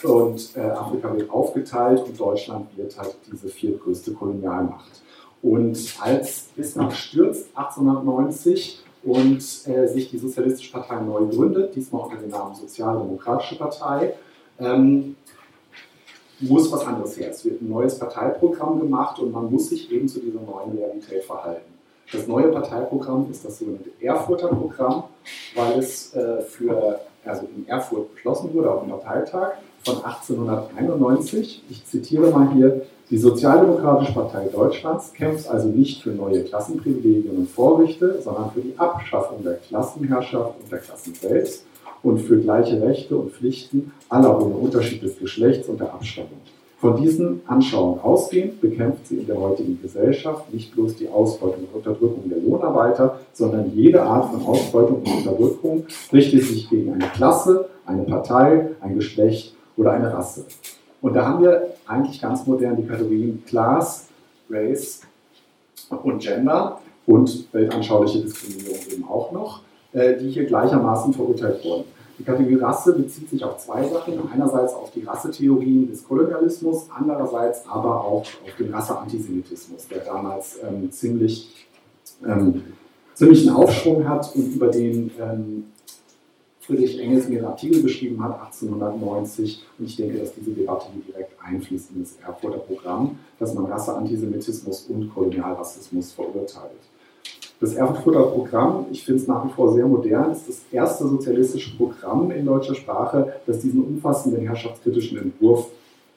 und 0.05 0.57
äh, 0.57 0.61
Afrika 0.61 1.17
wird 1.17 1.31
aufgeteilt 1.31 2.03
und 2.05 2.21
Deutschland 2.21 2.77
wird 2.77 2.99
halt 2.99 3.17
diese 3.33 3.49
viertgrößte 3.49 4.13
Kolonialmacht. 4.13 5.01
Und 5.41 5.79
als 6.01 6.51
Bismarck 6.55 6.93
stürzt 6.93 7.49
1890 7.55 8.85
und 9.05 9.39
äh, 9.39 9.87
sich 9.89 10.11
die 10.11 10.19
Sozialistische 10.19 10.71
Partei 10.71 11.01
neu 11.01 11.25
gründet, 11.29 11.75
diesmal 11.75 12.03
unter 12.03 12.19
dem 12.19 12.29
Namen 12.29 12.55
Sozialdemokratische 12.55 13.57
Partei, 13.57 14.13
ähm, 14.59 15.17
muss 16.41 16.71
was 16.71 16.87
anderes 16.87 17.19
her. 17.19 17.31
Es 17.31 17.43
wird 17.43 17.63
ein 17.63 17.71
neues 17.71 17.99
Parteiprogramm 17.99 18.81
gemacht 18.81 19.19
und 19.19 19.33
man 19.33 19.51
muss 19.51 19.71
sich 19.71 19.91
eben 19.91 20.09
zu 20.09 20.21
dieser 20.21 20.41
neuen 20.43 20.77
Realität 20.77 21.25
verhalten. 21.25 21.73
Das 22.13 22.27
neue 22.27 22.49
Parteiprogramm 22.49 23.29
ist 23.31 23.47
das 23.47 23.59
sogenannte 23.59 23.93
Erfurter 23.99 24.49
Programm, 24.49 25.05
weil 25.55 25.79
es 25.79 26.15
äh, 26.15 26.43
für, 26.43 27.01
also 27.25 27.49
in 27.57 27.69
Erfurt 27.69 28.15
beschlossen 28.15 28.53
wurde, 28.55 28.71
auf 28.71 28.83
dem 28.83 28.91
Parteitag 28.91 29.53
von 29.83 29.97
1891. 30.05 31.65
Ich 31.71 31.87
zitiere 31.87 32.31
mal 32.31 32.53
hier, 32.53 32.83
die 33.11 33.19
Sozialdemokratische 33.19 34.13
Partei 34.13 34.47
Deutschlands 34.47 35.13
kämpft 35.13 35.49
also 35.49 35.69
nicht 35.69 36.03
für 36.03 36.11
neue 36.11 36.45
Klassenprivilegien 36.45 37.37
und 37.37 37.51
Vorrechte, 37.51 38.21
sondern 38.23 38.53
für 38.53 38.61
die 38.61 38.79
Abschaffung 38.79 39.43
der 39.43 39.55
Klassenherrschaft 39.55 40.61
und 40.63 40.71
der 40.71 40.79
Klassen 40.79 41.15
selbst 41.15 41.65
und 42.03 42.19
für 42.21 42.39
gleiche 42.39 42.81
Rechte 42.81 43.17
und 43.17 43.33
Pflichten 43.33 43.93
aller 44.09 44.41
ohne 44.41 44.55
Unterschied 44.55 45.03
des 45.03 45.19
Geschlechts 45.19 45.69
und 45.69 45.81
der 45.81 45.93
Abstammung. 45.93 46.41
Von 46.81 46.97
diesen 46.97 47.43
Anschauungen 47.47 48.01
ausgehend 48.01 48.61
bekämpft 48.61 49.07
sie 49.07 49.19
in 49.19 49.27
der 49.27 49.39
heutigen 49.39 49.79
Gesellschaft 49.83 50.53
nicht 50.53 50.75
bloß 50.75 50.97
die 50.97 51.09
Ausbeutung 51.09 51.65
und 51.65 51.77
Unterdrückung 51.77 52.29
der 52.31 52.39
Lohnarbeiter, 52.39 53.21
sondern 53.35 53.71
jede 53.75 54.03
Art 54.03 54.31
von 54.33 54.47
Ausbeutung 54.47 55.03
und 55.03 55.09
Unterdrückung 55.09 55.85
richtet 56.11 56.43
sich 56.45 56.71
gegen 56.71 56.95
eine 56.95 57.05
Klasse, 57.09 57.69
eine 57.85 58.05
Partei, 58.05 58.71
ein 58.81 58.95
Geschlecht 58.95 59.55
oder 59.77 59.93
eine 59.93 60.13
Rasse. 60.13 60.47
Und 61.03 61.15
da 61.15 61.27
haben 61.27 61.43
wir 61.45 61.75
eigentlich 61.87 62.21
ganz 62.21 62.47
modern 62.47 62.77
die 62.77 62.87
Kategorien 62.87 63.43
Class, 63.47 64.09
Race 64.49 65.03
und 66.03 66.23
Gender 66.23 66.81
und 67.07 67.53
weltanschauliche 67.53 68.21
Diskriminierung 68.21 68.79
eben 68.91 69.05
auch 69.07 69.33
noch. 69.33 69.61
Äh, 69.93 70.17
die 70.19 70.31
hier 70.31 70.45
gleichermaßen 70.45 71.13
verurteilt 71.13 71.65
wurden. 71.65 71.85
Die 72.21 72.25
Kategorie 72.27 72.57
Rasse 72.57 72.93
bezieht 72.93 73.31
sich 73.31 73.43
auf 73.43 73.57
zwei 73.57 73.83
Sachen. 73.89 74.31
Einerseits 74.31 74.75
auf 74.75 74.91
die 74.91 75.05
Rassetheorien 75.05 75.89
des 75.89 76.07
Kolonialismus, 76.07 76.87
andererseits 76.95 77.67
aber 77.67 78.05
auch 78.05 78.21
auf 78.21 78.57
den 78.59 78.75
Rasseantisemitismus, 78.75 79.89
der 79.89 80.01
damals 80.01 80.59
ähm, 80.63 80.93
ziemlich, 80.93 81.67
ähm, 82.23 82.63
ziemlich 83.15 83.49
einen 83.49 83.57
Aufschwung 83.57 84.07
hat 84.07 84.37
und 84.37 84.55
über 84.55 84.69
den 84.69 85.11
ähm, 85.19 85.65
Friedrich 86.61 87.01
Engels 87.01 87.27
mehrere 87.27 87.53
Artikel 87.53 87.81
geschrieben 87.81 88.23
hat, 88.23 88.39
1890. 88.39 89.65
Und 89.79 89.87
ich 89.87 89.97
denke, 89.97 90.19
dass 90.19 90.35
diese 90.35 90.51
Debatte 90.51 90.89
hier 90.93 91.15
direkt 91.15 91.33
einfließt 91.43 91.93
in 91.95 92.03
das 92.03 92.17
Erfurter 92.23 92.59
Programm, 92.59 93.19
dass 93.39 93.55
man 93.55 93.65
Rasseantisemitismus 93.65 94.89
und 94.91 95.09
Kolonialrassismus 95.15 96.13
verurteilt. 96.13 96.90
Das 97.61 97.75
Erfurter 97.75 98.23
Programm, 98.23 98.87
ich 98.91 99.05
finde 99.05 99.21
es 99.21 99.29
nach 99.29 99.45
wie 99.45 99.53
vor 99.53 99.75
sehr 99.75 99.87
modern, 99.87 100.33
ist 100.33 100.49
das 100.49 100.63
erste 100.73 101.07
sozialistische 101.07 101.77
Programm 101.77 102.31
in 102.31 102.47
deutscher 102.47 102.75
Sprache, 102.75 103.35
das 103.47 103.61
diesen 103.61 103.85
umfassenden 103.85 104.47
herrschaftskritischen 104.47 105.19
Entwurf 105.19 105.69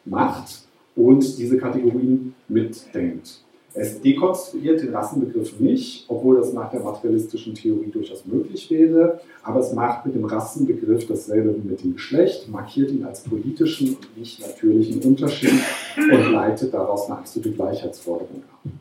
macht 0.05 0.62
und 0.95 1.38
diese 1.38 1.57
Kategorien 1.57 2.33
mitdenkt. 2.47 3.41
Es 3.75 4.00
dekonstruiert 4.00 4.81
den 4.83 4.93
Rassenbegriff 4.93 5.59
nicht, 5.59 6.05
obwohl 6.07 6.38
das 6.38 6.53
nach 6.53 6.69
der 6.69 6.81
materialistischen 6.81 7.55
Theorie 7.55 7.89
durchaus 7.89 8.23
möglich 8.25 8.69
wäre, 8.69 9.19
aber 9.41 9.62
es 9.62 9.73
macht 9.73 10.05
mit 10.05 10.15
dem 10.15 10.25
Rassenbegriff 10.25 11.07
dasselbe 11.07 11.55
wie 11.55 11.67
mit 11.67 11.83
dem 11.83 11.93
Geschlecht, 11.93 12.47
markiert 12.47 12.91
ihn 12.91 13.03
als 13.03 13.21
politischen 13.21 13.95
und 13.95 14.17
nicht 14.17 14.39
natürlichen 14.39 15.01
Unterschied 15.01 15.59
und 15.97 16.31
leitet 16.31 16.73
daraus 16.73 17.07
eine 17.07 17.17
absolute 17.17 17.51
Gleichheitsforderung 17.51 18.43
ab. 18.53 18.71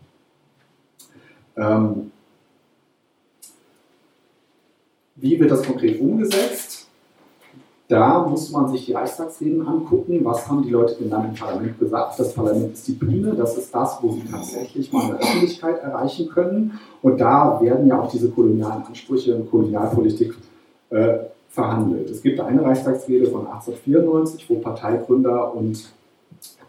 Ähm, 1.56 2.10
wie 5.22 5.38
wird 5.38 5.50
das 5.50 5.62
konkret 5.62 6.00
umgesetzt? 6.00 6.88
Da 7.88 8.26
muss 8.26 8.50
man 8.50 8.68
sich 8.70 8.86
die 8.86 8.92
Reichstagsreden 8.92 9.66
angucken. 9.66 10.24
Was 10.24 10.48
haben 10.48 10.62
die 10.62 10.70
Leute 10.70 10.96
denn 10.98 11.10
dann 11.10 11.28
im 11.28 11.34
Parlament 11.34 11.78
gesagt? 11.78 12.18
Das 12.18 12.34
Parlament 12.34 12.72
ist 12.72 12.88
die 12.88 12.92
Bühne, 12.92 13.34
das 13.34 13.56
ist 13.56 13.72
das, 13.72 13.98
wo 14.02 14.12
sie 14.12 14.24
tatsächlich 14.28 14.92
mal 14.92 15.04
eine 15.04 15.20
Öffentlichkeit 15.20 15.78
erreichen 15.82 16.28
können. 16.28 16.78
Und 17.02 17.20
da 17.20 17.60
werden 17.60 17.86
ja 17.86 18.00
auch 18.00 18.10
diese 18.10 18.30
kolonialen 18.30 18.84
Ansprüche 18.84 19.36
und 19.36 19.50
Kolonialpolitik 19.50 20.34
äh, 20.90 21.18
verhandelt. 21.50 22.10
Es 22.10 22.22
gibt 22.22 22.40
eine 22.40 22.62
Reichstagsrede 22.62 23.26
von 23.26 23.46
1894, 23.46 24.48
wo 24.48 24.54
Parteigründer 24.56 25.54
und 25.54 25.92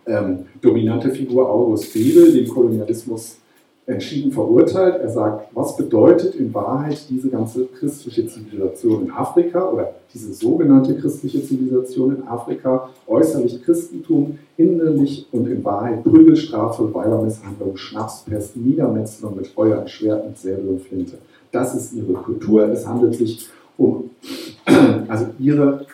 ähm, 0.06 0.46
dominante 0.62 1.10
Figur 1.10 1.50
August 1.50 1.94
Bebel 1.94 2.34
den 2.34 2.48
Kolonialismus 2.48 3.38
entschieden 3.86 4.32
verurteilt. 4.32 5.02
Er 5.02 5.10
sagt, 5.10 5.50
was 5.54 5.76
bedeutet 5.76 6.36
in 6.36 6.54
Wahrheit 6.54 7.06
diese 7.10 7.30
ganze 7.30 7.66
christliche 7.66 8.28
Zivilisation 8.28 9.06
in 9.06 9.12
Afrika 9.12 9.70
oder 9.70 9.94
diese 10.14 10.34
sogenannte 10.34 10.96
christliche 10.96 11.44
Zivilisation 11.44 12.16
in 12.16 12.28
Afrika? 12.28 12.90
Äußerlich 13.08 13.62
Christentum, 13.64 14.40
innerlich 14.58 15.28
und 15.32 15.48
in 15.48 15.64
Wahrheit 15.64 16.04
Prügelstrafe, 16.04 16.94
Weibermisshandlung, 16.94 17.76
Schnapspest, 17.76 18.56
Niedermetzelung 18.56 19.36
mit 19.36 19.48
Feuer 19.48 19.80
und 19.80 19.90
Schwert, 19.90 20.26
mit 20.26 20.38
Säbel 20.38 20.68
und 20.70 20.82
Flinte. 20.82 21.18
Das 21.52 21.76
ist 21.76 21.94
ihre 21.94 22.14
Kultur. 22.14 22.70
Es 22.70 22.88
handelt 22.88 23.16
sich 23.16 23.50
um 23.78 24.10
also 25.08 25.26
ihre 25.40 25.86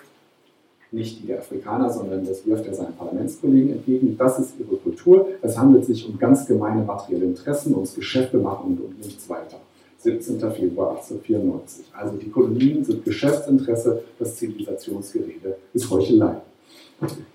nicht 0.91 1.21
die 1.21 1.27
der 1.27 1.39
Afrikaner, 1.39 1.91
sondern 1.91 2.25
das 2.25 2.45
wirft 2.45 2.65
er 2.65 2.73
seinen 2.73 2.95
Parlamentskollegen 2.95 3.73
entgegen. 3.73 4.17
Das 4.17 4.39
ist 4.39 4.53
ihre 4.59 4.75
Kultur. 4.77 5.27
Es 5.41 5.57
handelt 5.57 5.85
sich 5.85 6.07
um 6.07 6.17
ganz 6.17 6.47
gemeine 6.47 6.83
materielle 6.83 7.25
Interessen, 7.25 7.75
ums 7.75 7.93
Geschäfte 7.93 8.37
machen 8.37 8.71
und 8.71 8.81
um 8.81 8.95
nichts 9.01 9.29
weiter. 9.29 9.57
17. 9.99 10.39
Februar 10.39 10.91
1894. 10.91 11.85
Also 11.93 12.15
die 12.15 12.29
Kolonien 12.29 12.83
sind 12.83 13.03
Geschäftsinteresse, 13.03 14.03
das 14.17 14.35
Zivilisationsgerede 14.37 15.57
ist 15.73 15.89
Heuchelei. 15.89 16.37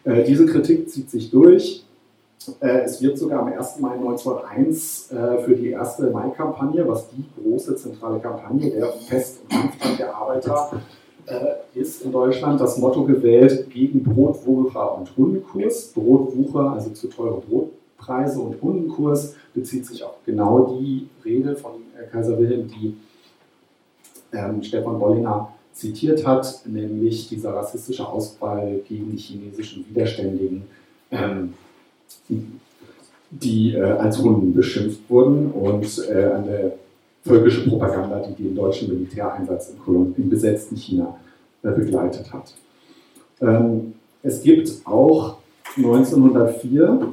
Äh, 0.05 0.25
diese 0.25 0.47
Kritik 0.47 0.91
zieht 0.91 1.11
sich 1.11 1.31
durch. 1.31 1.85
Äh, 2.61 2.81
es 2.81 3.01
wird 3.03 3.19
sogar 3.19 3.41
am 3.41 3.53
1. 3.53 3.81
Mai 3.81 3.93
1901 3.93 5.11
äh, 5.11 5.39
für 5.43 5.55
die 5.55 5.71
erste 5.71 6.11
Mai-Kampagne, 6.11 6.87
was 6.89 7.09
die 7.11 7.25
große 7.41 7.77
zentrale 7.77 8.19
Kampagne 8.19 8.71
der 8.71 8.93
Fest- 8.93 9.41
und 9.43 9.51
Kampftag 9.51 9.97
der 9.99 10.15
Arbeiter 10.15 10.83
äh, 11.27 11.79
ist 11.79 12.03
in 12.03 12.13
Deutschland 12.13 12.61
das 12.61 12.79
Motto 12.79 13.05
gewählt 13.05 13.71
gegen 13.71 14.03
Brotwucher 14.03 14.99
und 14.99 15.17
Hundenkurs. 15.17 15.93
Brotwucher, 15.93 16.73
also 16.73 16.91
zu 16.91 17.09
teure 17.09 17.41
Brotpreise 17.41 18.41
und 18.41 18.61
Hundenkurs, 18.61 19.35
bezieht 19.55 19.87
sich 19.87 20.03
auf 20.03 20.17
genau 20.27 20.79
die 20.79 21.09
Rede 21.25 21.57
von 21.57 21.73
äh, 21.99 22.07
Kaiser 22.11 22.39
Wilhelm, 22.39 22.69
die 22.69 22.97
ähm, 24.33 24.63
Stefan 24.63 24.99
Bollinger 24.99 25.49
zitiert 25.73 26.27
hat, 26.27 26.63
nämlich 26.67 27.29
dieser 27.29 27.55
rassistische 27.55 28.07
Ausfall 28.07 28.81
gegen 28.89 29.11
die 29.11 29.19
chinesischen 29.19 29.85
Widerständigen, 29.89 30.63
ähm, 31.11 31.55
die 33.31 33.75
äh, 33.75 33.83
als 33.83 34.19
Hunden 34.19 34.55
beschimpft 34.55 35.01
wurden 35.09 35.51
und 35.51 36.07
äh, 36.09 36.33
eine 36.33 36.73
völkische 37.25 37.69
Propaganda, 37.69 38.23
die 38.27 38.43
den 38.43 38.55
deutschen 38.55 38.89
Militäreinsatz 38.89 39.73
im, 39.87 40.15
im 40.17 40.29
besetzten 40.29 40.77
China 40.77 41.17
äh, 41.63 41.71
begleitet 41.71 42.33
hat. 42.33 42.55
Ähm, 43.41 43.95
es 44.23 44.43
gibt 44.43 44.71
auch 44.85 45.37
1904 45.77 47.13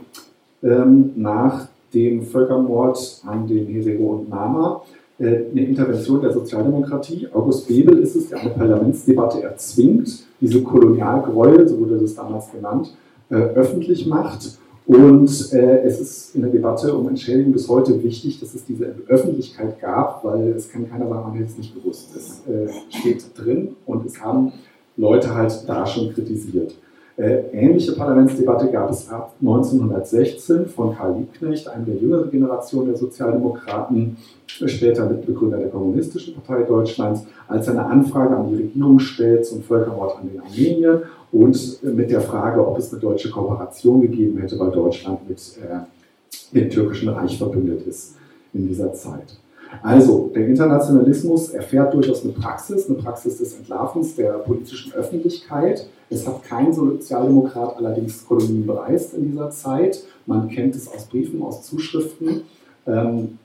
ähm, 0.63 1.12
nach 1.15 1.68
dem 1.94 2.24
Völkermord 2.24 3.22
an 3.25 3.48
den 3.48 3.68
Herero 3.68 4.15
und 4.15 4.30
Nama 4.30 4.82
äh, 5.20 5.25
eine 5.51 5.65
Intervention 5.65 6.22
der 6.22 6.32
Sozialdemokratie. 6.32 7.27
August 7.34 7.68
Bebel 7.68 7.98
ist 8.00 8.15
es, 8.15 8.30
der 8.30 8.39
eine 8.39 8.51
Parlamentsdebatte 8.51 9.44
erzwingt, 9.44 10.25
diese 10.39 10.62
Kolonialgräuel, 10.62 11.68
so 11.68 11.80
wurde 11.80 11.98
das 12.00 12.15
damals 12.15 12.51
genannt, 12.51 12.96
äh, 13.30 13.36
öffentlich 13.36 14.06
macht 14.06 14.58
und 14.91 15.53
äh, 15.53 15.83
es 15.83 16.01
ist 16.01 16.36
in 16.36 16.41
der 16.41 16.51
Debatte 16.51 16.93
um 16.93 17.07
Entschädigung 17.07 17.53
bis 17.53 17.69
heute 17.69 18.03
wichtig, 18.03 18.41
dass 18.41 18.53
es 18.53 18.65
diese 18.65 18.93
Öffentlichkeit 19.07 19.79
gab, 19.79 20.21
weil 20.25 20.50
es 20.50 20.69
kann 20.69 20.89
keiner 20.89 21.07
sagen, 21.07 21.29
man 21.29 21.33
hätte 21.33 21.50
es 21.50 21.57
nicht 21.57 21.74
gewusst. 21.74 22.10
Es 22.13 22.45
äh, 22.45 22.67
steht 22.89 23.24
drin 23.38 23.77
und 23.86 24.05
es 24.05 24.19
haben 24.21 24.51
Leute 24.98 25.33
halt 25.33 25.63
da 25.65 25.86
schon 25.86 26.13
kritisiert. 26.13 26.75
Äh, 27.18 27.41
ähnliche 27.51 27.91
Parlamentsdebatte 27.94 28.72
gab 28.72 28.89
es 28.89 29.10
ab 29.10 29.34
1916 29.41 30.68
von 30.68 30.96
Karl 30.96 31.18
Liebknecht, 31.18 31.68
einem 31.68 31.86
der 31.86 31.96
jüngeren 31.96 32.32
Generation 32.32 32.86
der 32.86 32.96
Sozialdemokraten, 32.96 34.18
später 34.48 35.10
Mitbegründer 35.10 35.58
der 35.58 35.70
Kommunistischen 35.70 36.36
Partei 36.36 36.63
Deutschlands, 36.63 37.25
als 37.48 37.68
er 37.68 37.74
eine 37.74 37.86
Anfrage 37.86 38.36
an 38.36 38.50
die 38.50 38.63
Regierung 38.63 39.00
stellt 39.00 39.46
zum 39.46 39.62
Völkermord 39.62 40.18
an 40.18 40.30
den 40.30 40.41
Armeniern 40.41 41.03
und 41.32 41.84
mit 41.84 42.12
der 42.12 42.22
Frage, 42.22 42.65
ob 42.65 42.77
es 42.77 42.91
eine 42.91 43.01
deutsche 43.01 43.30
Kooperation 43.30 44.01
gegeben 44.01 44.38
hätte, 44.39 44.58
weil 44.58 44.72
Deutschland 44.72 45.27
mit 45.27 45.39
äh, 45.39 46.56
dem 46.56 46.70
türkischen 46.70 47.10
Reich 47.10 47.38
verbündet 47.38 47.86
ist 47.88 48.15
in 48.53 48.68
dieser 48.68 48.94
Zeit. 48.94 49.38
Also, 49.82 50.30
der 50.36 50.48
Internationalismus 50.48 51.50
erfährt 51.50 51.94
durchaus 51.94 52.24
eine 52.24 52.34
Praxis, 52.34 52.88
eine 52.88 52.98
Praxis 52.98 53.38
des 53.38 53.58
Entlarvens 53.58 54.16
der 54.16 54.34
politischen 54.34 54.94
Öffentlichkeit. 54.94 55.88
Es 56.10 56.28
hat 56.28 56.44
kein 56.44 56.74
Sozialdemokrat 56.74 57.78
allerdings 57.78 58.25
Kolonien 58.25 58.66
bereist 58.66 59.13
in 59.13 59.32
dieser 59.32 59.50
Zeit. 59.50 60.04
Man 60.25 60.50
kennt 60.50 60.75
es 60.75 60.88
aus 60.88 61.06
Briefen, 61.06 61.42
aus 61.42 61.63
Zuschriften. 61.63 62.42
Ähm, 62.86 63.40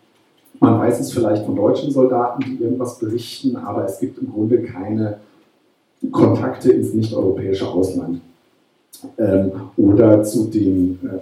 man 0.58 0.78
weiß 0.78 1.00
es 1.00 1.12
vielleicht 1.12 1.44
von 1.44 1.54
deutschen 1.54 1.90
Soldaten, 1.90 2.42
die 2.44 2.62
irgendwas 2.62 2.98
berichten, 2.98 3.56
aber 3.56 3.84
es 3.84 4.00
gibt 4.00 4.18
im 4.18 4.32
Grunde 4.32 4.62
keine 4.62 5.18
Kontakte 6.10 6.72
ins 6.72 6.92
nicht-europäische 6.92 7.68
Ausland. 7.68 8.20
Ähm, 9.18 9.52
oder 9.76 10.22
zu 10.22 10.44
den 10.44 10.98
äh, 11.04 11.18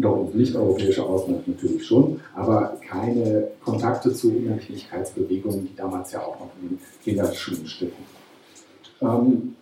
doch 0.00 0.24
ins 0.24 0.34
nicht-europäische 0.34 1.02
Ausland 1.02 1.46
natürlich 1.46 1.86
schon, 1.86 2.20
aber 2.34 2.78
keine 2.86 3.48
Kontakte 3.64 4.12
zu 4.12 4.30
Unabhängigkeitsbewegungen, 4.30 5.68
die 5.68 5.76
damals 5.76 6.12
ja 6.12 6.20
auch 6.20 6.38
noch 6.38 6.50
in 6.62 6.70
den 6.70 6.78
Kinderschuhen 7.02 7.66
stecken. 7.66 8.04
Ähm, 9.00 9.56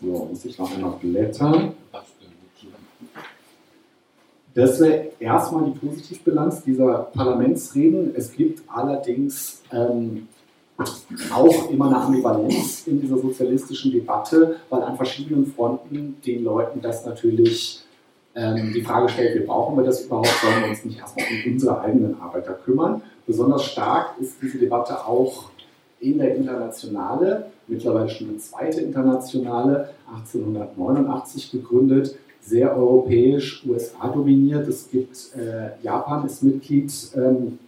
so, 0.00 0.06
muss 0.06 0.44
ich 0.44 0.58
noch 0.58 0.74
einmal 0.74 0.98
blättern. 1.00 1.74
Das 4.54 4.80
wäre 4.80 5.10
erstmal 5.20 5.70
die 5.70 5.78
Positivbilanz 5.78 6.64
dieser 6.64 7.10
Parlamentsreden. 7.14 8.14
Es 8.16 8.32
gibt 8.32 8.62
allerdings 8.68 9.62
ähm, 9.72 10.26
auch 11.32 11.70
immer 11.70 11.86
eine 11.86 11.96
Ambivalenz 11.96 12.86
in 12.86 13.00
dieser 13.00 13.18
sozialistischen 13.18 13.92
Debatte, 13.92 14.56
weil 14.70 14.82
an 14.82 14.96
verschiedenen 14.96 15.46
Fronten 15.46 16.16
den 16.24 16.44
Leuten 16.44 16.80
das 16.80 17.04
natürlich 17.04 17.82
ähm, 18.34 18.72
die 18.72 18.82
Frage 18.82 19.08
stellt, 19.08 19.40
wie 19.40 19.46
brauchen 19.46 19.76
wir 19.76 19.84
das 19.84 20.04
überhaupt, 20.04 20.28
sollen 20.40 20.62
wir 20.62 20.68
uns 20.70 20.84
nicht 20.84 20.98
erstmal 20.98 21.26
um 21.26 21.52
unsere 21.52 21.80
eigenen 21.80 22.20
Arbeiter 22.20 22.52
kümmern. 22.52 23.02
Besonders 23.26 23.64
stark 23.64 24.14
ist 24.20 24.36
diese 24.40 24.58
Debatte 24.58 25.06
auch 25.06 25.50
in 26.00 26.18
der 26.18 26.36
Internationale, 26.36 27.50
mittlerweile 27.66 28.08
schon 28.08 28.28
eine 28.28 28.38
zweite 28.38 28.80
Internationale, 28.80 29.90
1889 30.14 31.50
gegründet, 31.50 32.16
sehr 32.40 32.76
europäisch, 32.76 33.64
USA 33.66 34.08
dominiert. 34.08 34.68
Es 34.68 34.88
gibt, 34.88 35.34
äh, 35.36 35.70
Japan 35.82 36.24
ist 36.24 36.42
Mitglied 36.42 36.92
ähm, 37.16 37.58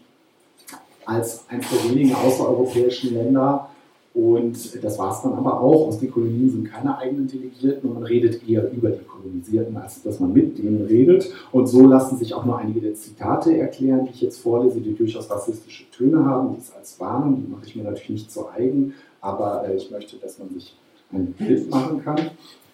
als 1.10 1.44
eines 1.48 1.66
der 1.70 1.90
wenigen 1.90 2.14
außereuropäischen 2.14 3.14
Länder. 3.14 3.68
Und 4.14 4.82
das 4.82 4.98
war 4.98 5.12
es 5.12 5.22
dann 5.22 5.34
aber 5.34 5.60
auch. 5.60 5.88
Aus 5.88 5.98
den 5.98 6.10
Kolonien 6.10 6.50
sind 6.50 6.70
keine 6.70 6.96
eigenen 6.98 7.26
Delegierten 7.26 7.88
und 7.88 7.94
man 7.94 8.04
redet 8.04 8.48
eher 8.48 8.70
über 8.72 8.90
die 8.90 9.04
Kolonisierten, 9.04 9.76
als 9.76 10.02
dass 10.02 10.18
man 10.20 10.32
mit 10.32 10.58
denen 10.58 10.86
redet. 10.86 11.32
Und 11.52 11.66
so 11.66 11.86
lassen 11.86 12.16
sich 12.16 12.34
auch 12.34 12.44
nur 12.44 12.58
einige 12.58 12.80
der 12.80 12.94
Zitate 12.94 13.56
erklären, 13.56 14.04
die 14.04 14.10
ich 14.10 14.22
jetzt 14.22 14.40
vorlese, 14.40 14.80
die 14.80 14.94
durchaus 14.94 15.30
rassistische 15.30 15.84
Töne 15.90 16.24
haben. 16.24 16.56
Dies 16.56 16.72
als 16.72 16.98
Warnung, 16.98 17.42
die 17.44 17.50
mache 17.50 17.66
ich 17.66 17.76
mir 17.76 17.84
natürlich 17.84 18.10
nicht 18.10 18.32
zu 18.32 18.48
eigen, 18.48 18.94
aber 19.20 19.68
äh, 19.68 19.76
ich 19.76 19.90
möchte, 19.90 20.16
dass 20.16 20.38
man 20.38 20.50
sich 20.50 20.76
ein 21.12 21.32
Bild 21.32 21.70
machen 21.70 22.02
kann. 22.02 22.20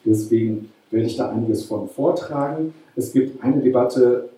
Deswegen 0.04 0.70
werde 0.90 1.06
ich 1.06 1.16
da 1.16 1.30
einiges 1.30 1.64
von 1.64 1.88
vortragen. 1.88 2.72
Es 2.94 3.12
gibt 3.12 3.42
eine 3.42 3.60
Debatte 3.60 4.30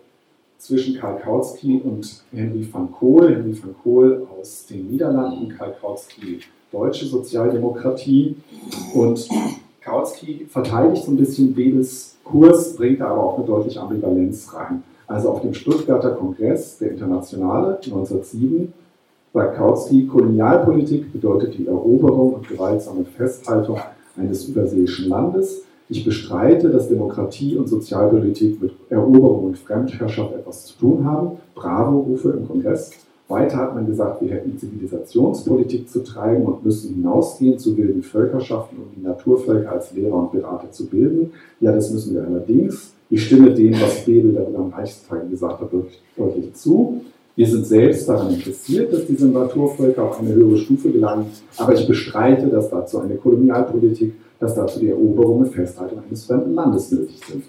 zwischen 0.58 0.98
Karl 0.98 1.20
Kautsky 1.20 1.80
und 1.82 2.22
Henry 2.32 2.66
van 2.70 2.90
Kool. 2.92 3.34
Henry 3.34 3.56
van 3.62 3.74
Kool 3.82 4.26
aus 4.38 4.66
den 4.66 4.90
Niederlanden, 4.90 5.48
Karl 5.56 5.74
Kautsky 5.80 6.40
deutsche 6.72 7.06
Sozialdemokratie. 7.06 8.36
Und 8.94 9.28
Kautsky 9.80 10.46
verteidigt 10.48 11.04
so 11.04 11.12
ein 11.12 11.16
bisschen 11.16 11.56
Wedels 11.56 12.16
Kurs, 12.24 12.76
bringt 12.76 13.00
aber 13.00 13.22
auch 13.22 13.38
eine 13.38 13.46
deutliche 13.46 13.80
Ambivalenz 13.80 14.52
rein. 14.52 14.82
Also 15.06 15.30
auf 15.30 15.40
dem 15.40 15.54
Stuttgarter 15.54 16.10
Kongress 16.10 16.76
der 16.78 16.90
Internationale 16.90 17.76
1907 17.76 18.72
sagt 19.32 19.56
Kautsky, 19.56 20.06
Kolonialpolitik 20.06 21.12
bedeutet 21.12 21.56
die 21.56 21.66
Eroberung 21.66 22.34
und 22.34 22.48
gewaltsame 22.48 23.04
Festhaltung 23.04 23.78
eines 24.16 24.46
überseeischen 24.48 25.08
Landes 25.08 25.62
ich 25.88 26.04
bestreite, 26.04 26.68
dass 26.68 26.88
Demokratie 26.88 27.56
und 27.56 27.68
Sozialpolitik 27.68 28.60
mit 28.60 28.72
Eroberung 28.90 29.44
und 29.44 29.58
Fremdherrschaft 29.58 30.34
etwas 30.34 30.66
zu 30.66 30.78
tun 30.78 31.04
haben. 31.04 31.38
Bravo-Rufe 31.54 32.30
im 32.30 32.46
Kongress. 32.46 32.90
Weiter 33.28 33.58
hat 33.58 33.74
man 33.74 33.86
gesagt, 33.86 34.22
wir 34.22 34.30
hätten 34.30 34.58
Zivilisationspolitik 34.58 35.88
zu 35.88 36.02
treiben 36.02 36.44
und 36.44 36.64
müssen 36.64 36.94
hinausgehen 36.94 37.58
zu 37.58 37.76
wilden 37.76 38.02
Völkerschaften, 38.02 38.78
um 38.78 38.84
die 38.96 39.06
Naturvölker 39.06 39.72
als 39.72 39.92
Lehrer 39.92 40.14
und 40.14 40.32
Berater 40.32 40.70
zu 40.70 40.86
bilden. 40.86 41.32
Ja, 41.60 41.72
das 41.72 41.90
müssen 41.92 42.14
wir 42.14 42.24
allerdings. 42.24 42.94
Ich 43.10 43.26
stimme 43.26 43.52
dem, 43.52 43.74
was 43.74 44.04
Bebel 44.04 44.32
darüber 44.32 44.60
am 44.60 44.70
Reichstag 44.70 45.28
gesagt 45.30 45.60
hat, 45.60 45.70
deutlich 46.16 46.54
zu. 46.54 47.02
Wir 47.36 47.46
sind 47.46 47.66
selbst 47.66 48.08
daran 48.08 48.34
interessiert, 48.34 48.92
dass 48.92 49.06
diese 49.06 49.28
Naturvölker 49.28 50.04
auf 50.04 50.20
eine 50.20 50.34
höhere 50.34 50.58
Stufe 50.58 50.90
gelangen, 50.90 51.26
aber 51.56 51.74
ich 51.74 51.86
bestreite, 51.86 52.48
dass 52.48 52.68
dazu 52.68 52.98
eine 52.98 53.14
Kolonialpolitik 53.14 54.14
dass 54.40 54.54
dazu 54.54 54.80
die 54.80 54.90
Eroberung 54.90 55.40
und 55.40 55.52
Festhaltung 55.52 56.00
eines 56.06 56.24
fremden 56.24 56.54
Landes 56.54 56.90
nötig 56.90 57.20
sind. 57.26 57.44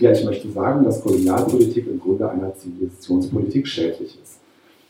Ja, 0.00 0.12
ich 0.12 0.24
möchte 0.24 0.50
sagen, 0.50 0.84
dass 0.84 1.02
Kolonialpolitik 1.02 1.86
im 1.88 2.00
Grunde 2.00 2.28
einer 2.28 2.54
Zivilisationspolitik 2.54 3.66
schädlich 3.66 4.18
ist. 4.22 4.38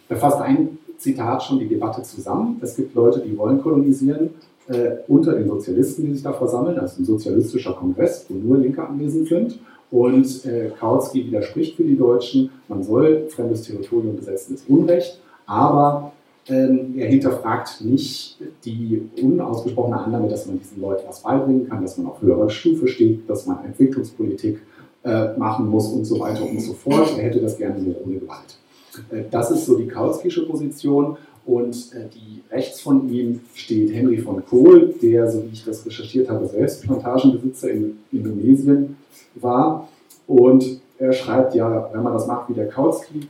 Er 0.09 0.17
fasst 0.17 0.41
ein 0.41 0.79
Zitat 0.99 1.43
schon 1.43 1.59
die 1.59 1.69
Debatte 1.69 2.03
zusammen. 2.03 2.59
Es 2.61 2.77
gibt 2.77 2.95
Leute, 2.95 3.21
die 3.21 3.37
wollen 3.37 3.61
kolonisieren, 3.61 4.31
äh, 4.69 4.97
unter 5.09 5.33
den 5.35 5.49
Sozialisten, 5.49 6.07
die 6.07 6.13
sich 6.13 6.23
da 6.23 6.33
versammeln, 6.33 6.79
also 6.79 7.03
ein 7.03 7.05
sozialistischer 7.05 7.73
Kongress, 7.73 8.27
wo 8.29 8.35
nur 8.35 8.59
Linke 8.59 8.87
anwesend 8.87 9.29
sind. 9.29 9.59
Und 9.91 10.45
äh, 10.47 10.71
Kautsky 10.79 11.27
widerspricht 11.27 11.77
für 11.77 11.85
die 11.85 11.97
Deutschen, 11.97 12.51
man 12.69 12.83
soll 12.83 13.27
fremdes 13.29 13.63
Territorium 13.63 14.17
besetzen, 14.17 14.55
ist 14.55 14.69
Unrecht, 14.69 15.21
aber 15.45 16.13
er 16.47 17.07
hinterfragt 17.07 17.83
nicht 17.83 18.39
die 18.65 19.09
unausgesprochene 19.21 19.97
Annahme, 19.97 20.29
dass 20.29 20.47
man 20.47 20.59
diesen 20.59 20.81
Leuten 20.81 21.07
was 21.07 21.23
beibringen 21.23 21.69
kann, 21.69 21.83
dass 21.83 21.99
man 21.99 22.09
auf 22.09 22.21
höherer 22.21 22.51
Stufe 22.51 22.89
steht, 22.89 23.31
dass 23.31 23.47
man 23.47 23.65
Entwicklungspolitik 23.65 24.61
äh, 25.05 25.37
machen 25.37 25.69
muss 25.69 25.89
und 25.89 26.05
so 26.05 26.19
weiter 26.19 26.43
und 26.49 26.61
so 26.61 26.73
fort. 26.73 27.17
Er 27.17 27.25
hätte 27.25 27.41
das 27.41 27.57
gerne 27.59 27.81
nur 27.81 27.97
ohne 28.05 28.19
Gewalt. 28.19 28.59
Äh, 29.11 29.23
das 29.31 29.51
ist 29.51 29.67
so 29.67 29.77
die 29.77 29.89
Kautskische 29.89 30.47
Position. 30.47 31.17
Und 31.45 31.75
äh, 31.93 32.09
die 32.15 32.43
rechts 32.55 32.81
von 32.81 33.13
ihm 33.13 33.41
steht 33.55 33.93
Henry 33.93 34.19
von 34.19 34.45
Kohl, 34.47 34.95
der, 35.03 35.29
so 35.29 35.43
wie 35.43 35.53
ich 35.53 35.65
das 35.65 35.85
recherchiert 35.85 36.31
habe, 36.31 36.47
selbst 36.47 36.83
Plantagenbesitzer 36.83 37.71
in 37.71 37.99
Indonesien 38.13 38.97
war. 39.35 39.89
Und 40.29 40.81
er 40.99 41.13
schreibt 41.13 41.55
ja, 41.57 41.91
wenn 41.93 42.03
man 42.03 42.13
das 42.13 42.29
macht 42.29 42.49
wie 42.49 42.55
der 42.55 42.69
Kautsky, 42.69 43.23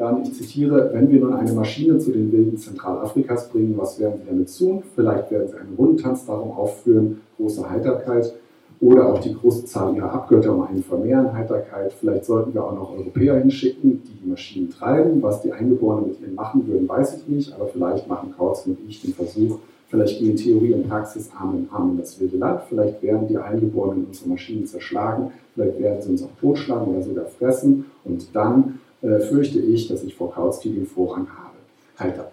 dann, 0.00 0.22
ich 0.22 0.32
zitiere, 0.32 0.90
wenn 0.94 1.10
wir 1.10 1.20
nun 1.20 1.34
eine 1.34 1.52
Maschine 1.52 1.98
zu 1.98 2.10
den 2.10 2.32
Wilden 2.32 2.56
Zentralafrikas 2.56 3.50
bringen, 3.50 3.74
was 3.76 4.00
werden 4.00 4.14
sie 4.18 4.26
damit 4.26 4.56
tun? 4.56 4.82
Vielleicht 4.94 5.30
werden 5.30 5.48
sie 5.48 5.58
einen 5.58 5.74
Rundentanz 5.76 6.24
darum 6.24 6.52
aufführen, 6.52 7.20
große 7.36 7.68
Heiterkeit 7.68 8.32
oder 8.80 9.12
auch 9.12 9.18
die 9.18 9.34
große 9.34 9.66
Zahl 9.66 9.94
ihrer 9.94 10.10
Abgötter 10.10 10.54
um 10.54 10.62
einen 10.62 10.82
vermehren 10.82 11.34
Heiterkeit. 11.34 11.92
Vielleicht 11.92 12.24
sollten 12.24 12.54
wir 12.54 12.64
auch 12.64 12.74
noch 12.74 12.96
Europäer 12.96 13.40
hinschicken, 13.40 14.02
die 14.02 14.24
die 14.24 14.30
Maschinen 14.30 14.70
treiben. 14.70 15.22
Was 15.22 15.42
die 15.42 15.52
Eingeborenen 15.52 16.08
mit 16.08 16.22
ihnen 16.22 16.34
machen 16.34 16.66
würden, 16.66 16.88
weiß 16.88 17.18
ich 17.18 17.28
nicht, 17.28 17.52
aber 17.52 17.66
vielleicht 17.66 18.08
machen 18.08 18.32
Kautz 18.34 18.64
und 18.66 18.78
ich 18.88 19.02
den 19.02 19.12
Versuch, 19.12 19.58
vielleicht 19.88 20.18
gehen 20.18 20.34
Theorie 20.34 20.72
und 20.72 20.88
Praxis 20.88 21.30
Arm 21.38 21.58
in 21.58 21.68
Arm 21.70 21.90
in 21.90 21.98
das 21.98 22.18
wilde 22.18 22.38
Land, 22.38 22.62
vielleicht 22.70 23.02
werden 23.02 23.28
die 23.28 23.36
Eingeborenen 23.36 24.06
unsere 24.06 24.30
Maschinen 24.30 24.64
zerschlagen, 24.64 25.30
vielleicht 25.54 25.78
werden 25.78 26.00
sie 26.00 26.08
uns 26.08 26.22
auch 26.22 26.40
totschlagen 26.40 26.94
oder 26.94 27.02
sogar 27.02 27.26
fressen 27.26 27.84
und 28.04 28.34
dann 28.34 28.78
äh, 29.02 29.20
fürchte 29.20 29.58
ich, 29.58 29.88
dass 29.88 30.02
ich 30.02 30.14
vor 30.14 30.32
Kautsky 30.32 30.70
den 30.70 30.86
Vorrang 30.86 31.26
habe. 31.28 31.56
Heiterkeit. 31.98 32.32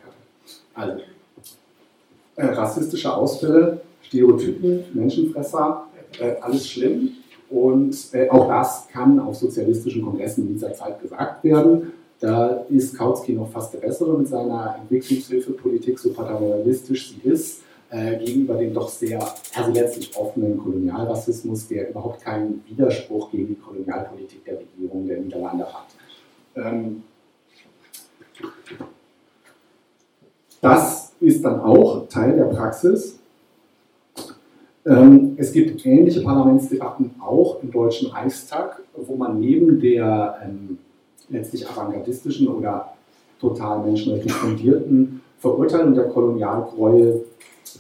Also, 0.73 1.01
äh, 2.36 2.45
rassistische 2.45 3.13
Ausfälle, 3.13 3.82
Stereotypen, 4.03 4.86
Menschenfresser, 4.93 5.88
äh, 6.19 6.36
alles 6.41 6.67
schlimm. 6.67 7.12
Und 7.49 7.95
äh, 8.13 8.30
auch 8.30 8.47
das 8.47 8.88
kann 8.89 9.19
auf 9.19 9.36
sozialistischen 9.36 10.03
Kongressen 10.03 10.47
in 10.47 10.53
dieser 10.53 10.73
Zeit 10.73 11.01
gesagt 11.01 11.43
werden. 11.43 11.93
Da 12.19 12.65
ist 12.69 12.97
Kautsky 12.97 13.34
noch 13.34 13.49
fast 13.49 13.73
der 13.73 13.80
Bessere 13.80 14.17
mit 14.17 14.27
seiner 14.27 14.75
Entwicklungshilfepolitik, 14.82 15.99
so 15.99 16.12
paternalistisch 16.12 17.13
sie 17.13 17.30
ist, 17.30 17.62
äh, 17.89 18.17
gegenüber 18.17 18.56
dem 18.56 18.73
doch 18.73 18.89
sehr, 18.89 19.19
also 19.56 19.71
letztlich 19.71 20.15
offenen 20.17 20.58
Kolonialrassismus, 20.58 21.67
der 21.67 21.89
überhaupt 21.89 22.21
keinen 22.21 22.63
Widerspruch 22.67 23.32
gegen 23.32 23.47
die 23.49 23.56
Kolonialpolitik 23.56 24.43
der 24.45 24.60
Regierung 24.60 25.08
der 25.08 25.19
Niederlande 25.19 25.65
hat. 25.65 25.87
Ähm, 26.58 27.04
das 30.62 31.13
ist 31.20 31.43
dann 31.43 31.62
auch 31.62 32.08
Teil 32.08 32.36
der 32.36 32.46
Praxis. 32.46 33.20
Ähm, 34.86 35.36
es 35.38 35.52
gibt 35.52 35.86
ähnliche 35.86 36.22
Parlamentsdebatten 36.22 37.12
auch 37.20 37.62
im 37.62 37.72
Deutschen 37.72 38.10
Reichstag, 38.12 38.82
wo 38.96 39.15
man 39.15 39.39
neben 39.39 39.80
der 39.80 40.39
ähm, 40.43 40.80
letztlich 41.30 41.70
avantgardistischen 41.70 42.48
oder 42.48 42.93
total 43.39 43.80
menschenrechtlich 43.84 44.34
fundierten 44.34 45.22
Verurteilung 45.39 45.93
der 45.93 46.06
Kolonialgräuel 46.06 47.26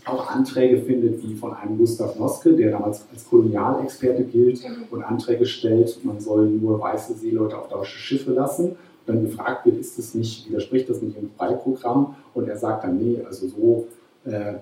auch 0.05 0.29
Anträge 0.29 0.79
findet, 0.79 1.23
wie 1.23 1.35
von 1.35 1.53
einem 1.53 1.77
Gustav 1.77 2.17
Noske, 2.17 2.53
der 2.53 2.71
damals 2.71 3.05
als 3.11 3.27
Kolonialexperte 3.29 4.23
gilt 4.23 4.61
und 4.91 5.03
Anträge 5.03 5.45
stellt, 5.45 6.03
man 6.03 6.19
soll 6.19 6.47
nur 6.47 6.79
weiße 6.79 7.15
Seeleute 7.15 7.57
auf 7.57 7.69
deutsche 7.69 7.97
Schiffe 7.97 8.31
lassen. 8.31 8.71
Und 8.71 8.77
dann 9.05 9.23
gefragt 9.23 9.65
wird, 9.65 9.77
ist 9.77 9.97
das 9.97 10.13
nicht, 10.13 10.49
widerspricht 10.49 10.89
das 10.89 11.01
nicht 11.01 11.17
im 11.17 11.29
Freiprogramm? 11.37 12.15
Und 12.33 12.47
er 12.47 12.57
sagt 12.57 12.83
dann, 12.83 12.97
nee, 12.97 13.19
also 13.25 13.47
so, 13.47 13.87
äh, 14.25 14.55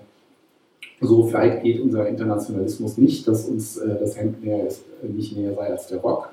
so 1.00 1.32
weit 1.32 1.62
geht 1.62 1.80
unser 1.80 2.06
Internationalismus 2.06 2.96
nicht, 2.96 3.26
dass 3.26 3.46
uns 3.46 3.76
äh, 3.76 3.98
das 3.98 4.16
Hemd 4.16 4.44
näher 4.44 4.66
ist, 4.66 4.82
äh, 5.02 5.08
nicht 5.08 5.36
näher 5.36 5.54
sei 5.54 5.70
als 5.70 5.88
der 5.88 5.98
Rock. 5.98 6.30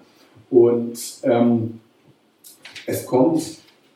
Und 0.49 0.99
ähm, 1.23 1.79
es 2.85 3.05
kommt 3.05 3.41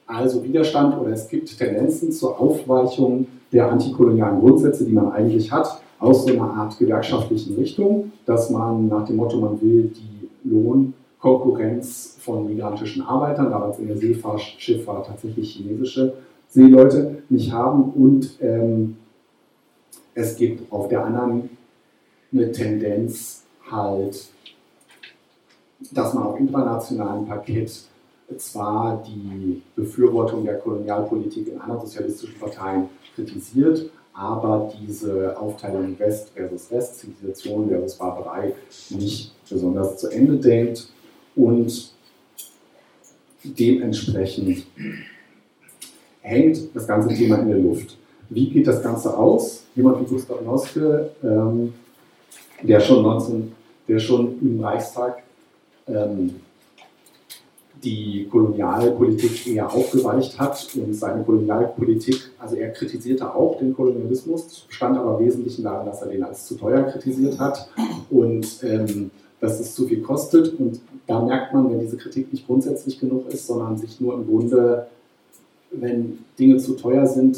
also 0.08 0.44
Widerstand 0.44 0.98
oder 0.98 1.12
es 1.12 1.28
gibt 1.28 1.58
Tendenzen 1.58 2.12
zur 2.12 2.40
Aufweichung 2.40 3.28
der 3.52 3.72
antikolonialen 3.72 4.40
Grundsätze, 4.40 4.86
die 4.86 4.94
man 4.94 5.12
eigentlich 5.12 5.52
hat, 5.52 5.82
aus 6.00 6.26
so 6.26 6.32
einer 6.32 6.54
Art 6.54 6.78
gewerkschaftlichen 6.78 7.56
Richtung, 7.56 8.12
dass 8.26 8.50
man 8.50 8.88
nach 8.88 9.06
dem 9.06 9.16
Motto, 9.16 9.38
man 9.38 9.60
will 9.62 9.92
die 9.96 10.30
Lohnkonkurrenz 10.44 12.18
von 12.20 12.48
migrantischen 12.48 13.04
Arbeitern, 13.04 13.50
damals 13.50 13.80
in 13.80 13.88
der 13.88 13.98
Seefahrtschifffahrt 13.98 15.08
tatsächlich 15.08 15.56
chinesische 15.56 16.14
Seeleute, 16.50 17.24
nicht 17.30 17.52
haben. 17.52 17.92
Und 17.92 18.38
ähm, 18.42 18.98
es 20.14 20.36
gibt 20.36 20.72
auf 20.72 20.88
der 20.88 21.06
anderen 21.06 21.50
eine 22.32 22.52
Tendenz 22.52 23.44
halt, 23.70 24.30
dass 25.92 26.14
man 26.14 26.24
auf 26.24 26.40
internationalem 26.40 27.26
Parkett 27.26 27.72
zwar 28.36 29.04
die 29.08 29.62
Befürwortung 29.76 30.44
der 30.44 30.58
Kolonialpolitik 30.58 31.48
in 31.48 31.62
anderen 31.62 31.82
sozialistischen 31.82 32.40
Parteien 32.40 32.90
kritisiert, 33.16 33.90
aber 34.14 34.74
diese 34.82 35.40
Aufteilung 35.40 35.98
West 36.00 36.32
versus 36.36 36.72
West, 36.72 37.00
Zivilisation 37.00 37.70
versus 37.70 37.96
Barbarei 37.96 38.54
nicht 38.90 39.32
besonders 39.50 39.98
zu 39.98 40.10
Ende 40.10 40.38
denkt 40.38 40.90
und 41.36 41.94
dementsprechend 43.44 44.66
hängt 46.22 46.76
das 46.76 46.88
ganze 46.88 47.16
Thema 47.16 47.38
in 47.40 47.48
der 47.48 47.60
Luft. 47.60 47.98
Wie 48.30 48.50
geht 48.50 48.68
das 48.68 48.84
Ganze 48.84 49.16
aus? 49.16 49.64
Jemand 49.76 50.02
wie 50.02 50.06
Gustav 50.06 50.42
Noske, 50.42 51.12
ähm, 51.24 51.74
der, 52.62 52.80
schon 52.80 53.04
19, 53.04 53.52
der 53.88 54.00
schon 54.00 54.38
im 54.42 54.60
Reichstag 54.60 55.24
ähm, 55.88 56.36
die 57.84 58.28
Kolonialpolitik 58.30 59.48
eher 59.48 59.72
aufgeweicht 59.72 60.40
hat 60.40 60.68
und 60.76 60.94
seine 60.94 61.24
Kolonialpolitik, 61.24 62.32
also 62.40 62.56
er 62.56 62.72
kritisierte 62.72 63.34
auch 63.34 63.58
den 63.60 63.74
Kolonialismus, 63.74 64.66
stand 64.70 64.98
aber 64.98 65.20
wesentlich 65.20 65.62
daran, 65.62 65.86
dass 65.86 66.02
er 66.02 66.10
den 66.10 66.24
als 66.24 66.46
zu 66.46 66.56
teuer 66.56 66.84
kritisiert 66.84 67.40
hat 67.40 67.70
und 68.10 68.48
ähm, 68.64 69.12
dass 69.40 69.60
es 69.60 69.76
zu 69.76 69.88
viel 69.88 70.02
kostet. 70.02 70.60
Und 70.60 70.82
da 71.06 71.24
merkt 71.24 71.54
man, 71.54 71.70
wenn 71.70 71.80
diese 71.80 71.98
Kritik 71.98 72.32
nicht 72.32 72.48
grundsätzlich 72.48 73.00
genug 73.00 73.32
ist, 73.32 73.48
sondern 73.48 73.78
sich 73.78 74.00
nur 74.02 74.16
im 74.16 74.28
Grunde, 74.28 74.88
wenn 75.72 76.20
Dinge 76.40 76.58
zu 76.58 76.74
teuer 76.74 77.06
sind, 77.06 77.38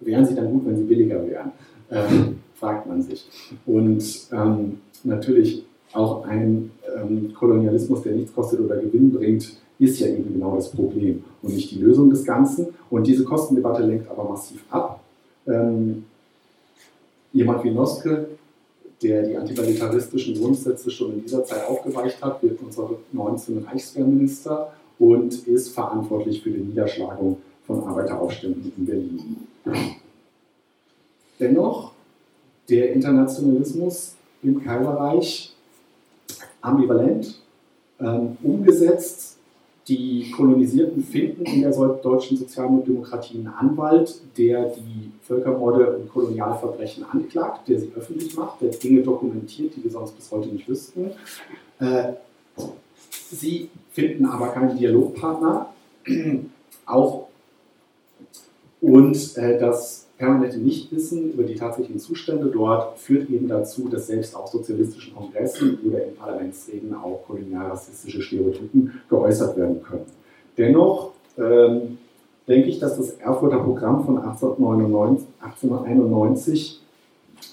wären 0.00 0.26
sie 0.26 0.34
dann 0.34 0.50
gut, 0.52 0.66
wenn 0.66 0.76
sie 0.76 0.84
billiger 0.84 1.26
wären, 1.26 1.52
ähm, 1.90 2.40
fragt 2.54 2.86
man 2.86 3.02
sich. 3.02 3.28
Und 3.66 4.02
ähm, 4.32 4.80
natürlich 5.04 5.64
auch 5.92 6.24
ein 6.24 6.70
ähm, 6.96 7.32
Kolonialismus, 7.34 8.02
der 8.02 8.12
nichts 8.12 8.34
kostet 8.34 8.60
oder 8.60 8.76
Gewinn 8.76 9.12
bringt, 9.12 9.56
ist 9.78 9.98
ja 9.98 10.06
eben 10.06 10.32
genau 10.32 10.56
das 10.56 10.70
Problem 10.70 11.24
und 11.42 11.54
nicht 11.54 11.70
die 11.70 11.78
Lösung 11.78 12.10
des 12.10 12.24
Ganzen. 12.24 12.68
Und 12.90 13.06
diese 13.06 13.24
Kostendebatte 13.24 13.82
lenkt 13.82 14.08
aber 14.10 14.24
massiv 14.24 14.62
ab. 14.70 15.00
Ähm, 15.46 16.04
jemand 17.32 17.64
wie 17.64 17.70
Noske, 17.70 18.28
der 19.02 19.22
die 19.22 19.36
antimilitaristischen 19.36 20.38
Grundsätze 20.40 20.90
schon 20.90 21.14
in 21.14 21.22
dieser 21.22 21.44
Zeit 21.44 21.66
aufgeweicht 21.68 22.22
hat, 22.22 22.42
wird 22.42 22.60
unser 22.62 22.90
19 23.12 23.64
Reichswehrminister 23.64 24.72
und 24.98 25.46
ist 25.48 25.70
verantwortlich 25.70 26.42
für 26.42 26.50
die 26.50 26.60
Niederschlagung 26.60 27.38
von 27.66 27.82
Arbeiteraufständen 27.82 28.72
in 28.76 28.86
Berlin. 28.86 29.36
Dennoch, 31.40 31.92
der 32.68 32.92
Internationalismus 32.92 34.14
im 34.42 34.62
Kaiserreich 34.62 35.51
ambivalent, 36.62 37.40
ähm, 38.00 38.36
umgesetzt 38.42 39.38
die 39.88 40.30
Kolonisierten 40.30 41.02
finden 41.02 41.44
in 41.44 41.62
der 41.62 41.72
deutschen 41.72 42.36
Sozialdemokratie 42.36 43.38
einen 43.38 43.48
Anwalt, 43.48 44.20
der 44.38 44.66
die 44.70 45.10
Völkermorde 45.22 45.96
und 45.96 46.08
Kolonialverbrechen 46.08 47.04
anklagt, 47.10 47.68
der 47.68 47.80
sie 47.80 47.90
öffentlich 47.96 48.36
macht, 48.36 48.60
der 48.60 48.70
Dinge 48.70 49.02
dokumentiert, 49.02 49.74
die 49.74 49.82
wir 49.82 49.90
sonst 49.90 50.12
bis 50.12 50.30
heute 50.30 50.48
nicht 50.48 50.68
wüssten. 50.68 51.10
Äh, 51.80 52.12
sie 53.10 53.70
finden 53.90 54.26
aber 54.26 54.48
keinen 54.48 54.78
Dialogpartner. 54.78 55.66
Auch 56.86 57.28
und 58.80 59.36
äh, 59.36 59.58
das 59.58 60.06
permanente 60.18 60.58
Nichtwissen 60.58 61.32
über 61.32 61.42
die 61.42 61.54
tatsächlichen 61.54 61.98
Zustände 61.98 62.46
dort 62.46 62.98
führt 62.98 63.28
eben 63.30 63.48
dazu, 63.48 63.88
dass 63.88 64.06
selbst 64.06 64.36
auf 64.36 64.48
sozialistischen 64.48 65.14
Kongressen 65.14 65.78
oder 65.84 66.04
in 66.04 66.14
Parlamentsreden 66.14 66.94
auch 66.94 67.24
kolonialrassistische 67.26 68.22
Stereotypen 68.22 69.00
geäußert 69.08 69.56
werden 69.56 69.82
können. 69.82 70.06
Dennoch 70.56 71.12
ähm, 71.38 71.98
denke 72.46 72.68
ich, 72.68 72.78
dass 72.78 72.96
das 72.96 73.12
Erfurter 73.12 73.58
Programm 73.58 74.04
von 74.04 74.18
1899, 74.18 75.26
1891 75.40 76.80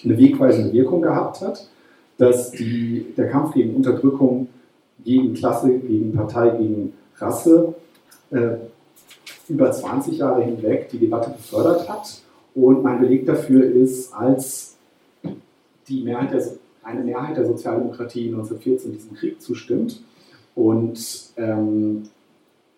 eine 0.03 0.17
wegweisende 0.17 0.73
Wirkung 0.73 1.01
gehabt 1.01 1.41
hat, 1.41 1.67
dass 2.17 2.51
die, 2.51 3.13
der 3.17 3.29
Kampf 3.29 3.53
gegen 3.53 3.75
Unterdrückung, 3.75 4.47
gegen 5.03 5.33
Klasse, 5.33 5.79
gegen 5.79 6.13
Partei, 6.13 6.49
gegen 6.49 6.93
Rasse 7.17 7.73
äh, 8.31 8.57
über 9.47 9.71
20 9.71 10.17
Jahre 10.17 10.43
hinweg 10.43 10.89
die 10.89 10.99
Debatte 10.99 11.31
befördert 11.31 11.89
hat 11.89 12.21
und 12.55 12.83
mein 12.83 12.99
Beleg 12.99 13.25
dafür 13.25 13.63
ist, 13.63 14.13
als 14.13 14.75
die 15.87 16.03
Mehrheit 16.03 16.31
der, 16.31 16.43
eine 16.83 17.03
Mehrheit 17.03 17.37
der 17.37 17.45
Sozialdemokratie 17.45 18.27
1914 18.27 18.91
diesem 18.91 19.15
Krieg 19.15 19.41
zustimmt 19.41 20.01
und 20.55 21.31
ähm, 21.37 22.03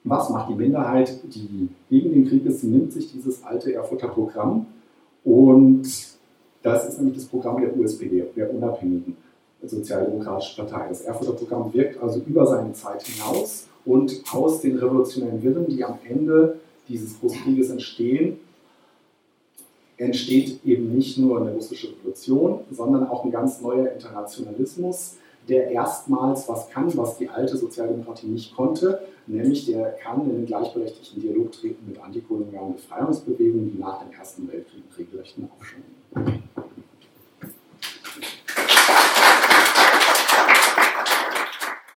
was 0.03 0.29
macht 0.29 0.49
die 0.49 0.55
Minderheit, 0.55 1.19
die 1.23 1.69
gegen 1.89 2.11
den 2.11 2.27
Krieg 2.27 2.45
ist? 2.45 2.61
Sie 2.61 2.67
nimmt 2.67 2.91
sich 2.91 3.11
dieses 3.11 3.43
alte 3.43 3.73
Erfurter 3.73 4.07
Programm 4.07 4.65
und 5.23 5.83
das 6.63 6.87
ist 6.87 6.97
nämlich 6.97 7.17
das 7.17 7.25
Programm 7.25 7.61
der 7.61 7.75
USPD, 7.75 8.23
der 8.35 8.53
unabhängigen 8.53 9.15
Sozialdemokratischen 9.63 10.65
Partei. 10.65 10.89
Das 10.89 11.01
Erfurter 11.01 11.33
Programm 11.33 11.71
wirkt 11.73 12.01
also 12.01 12.19
über 12.25 12.47
seine 12.47 12.73
Zeit 12.73 13.03
hinaus 13.03 13.67
und 13.85 14.21
aus 14.33 14.61
den 14.61 14.77
revolutionären 14.77 15.41
Wirren, 15.43 15.67
die 15.67 15.83
am 15.83 15.97
Ende 16.07 16.59
dieses 16.87 17.19
Großkrieges 17.19 17.69
entstehen, 17.69 18.39
entsteht 20.01 20.65
eben 20.65 20.95
nicht 20.95 21.17
nur 21.17 21.41
eine 21.41 21.51
russische 21.51 21.89
Revolution, 21.89 22.61
sondern 22.71 23.07
auch 23.07 23.23
ein 23.23 23.31
ganz 23.31 23.61
neuer 23.61 23.91
Internationalismus, 23.91 25.17
der 25.47 25.69
erstmals 25.71 26.47
was 26.49 26.69
kann, 26.69 26.95
was 26.97 27.17
die 27.17 27.29
alte 27.29 27.57
Sozialdemokratie 27.57 28.27
nicht 28.27 28.55
konnte, 28.55 29.01
nämlich 29.27 29.65
der 29.65 29.91
kann 30.03 30.21
in 30.23 30.37
den 30.37 30.45
gleichberechtigten 30.45 31.21
Dialog 31.21 31.51
treten 31.51 31.87
mit 31.87 32.01
antikolonialen 32.01 32.75
Befreiungsbewegungen, 32.75 33.71
die 33.73 33.79
nach 33.79 34.03
dem 34.03 34.11
Ersten 34.11 34.51
Weltkrieg 34.51 34.83
regelrechten 34.97 35.49
Aufschwung 35.55 36.41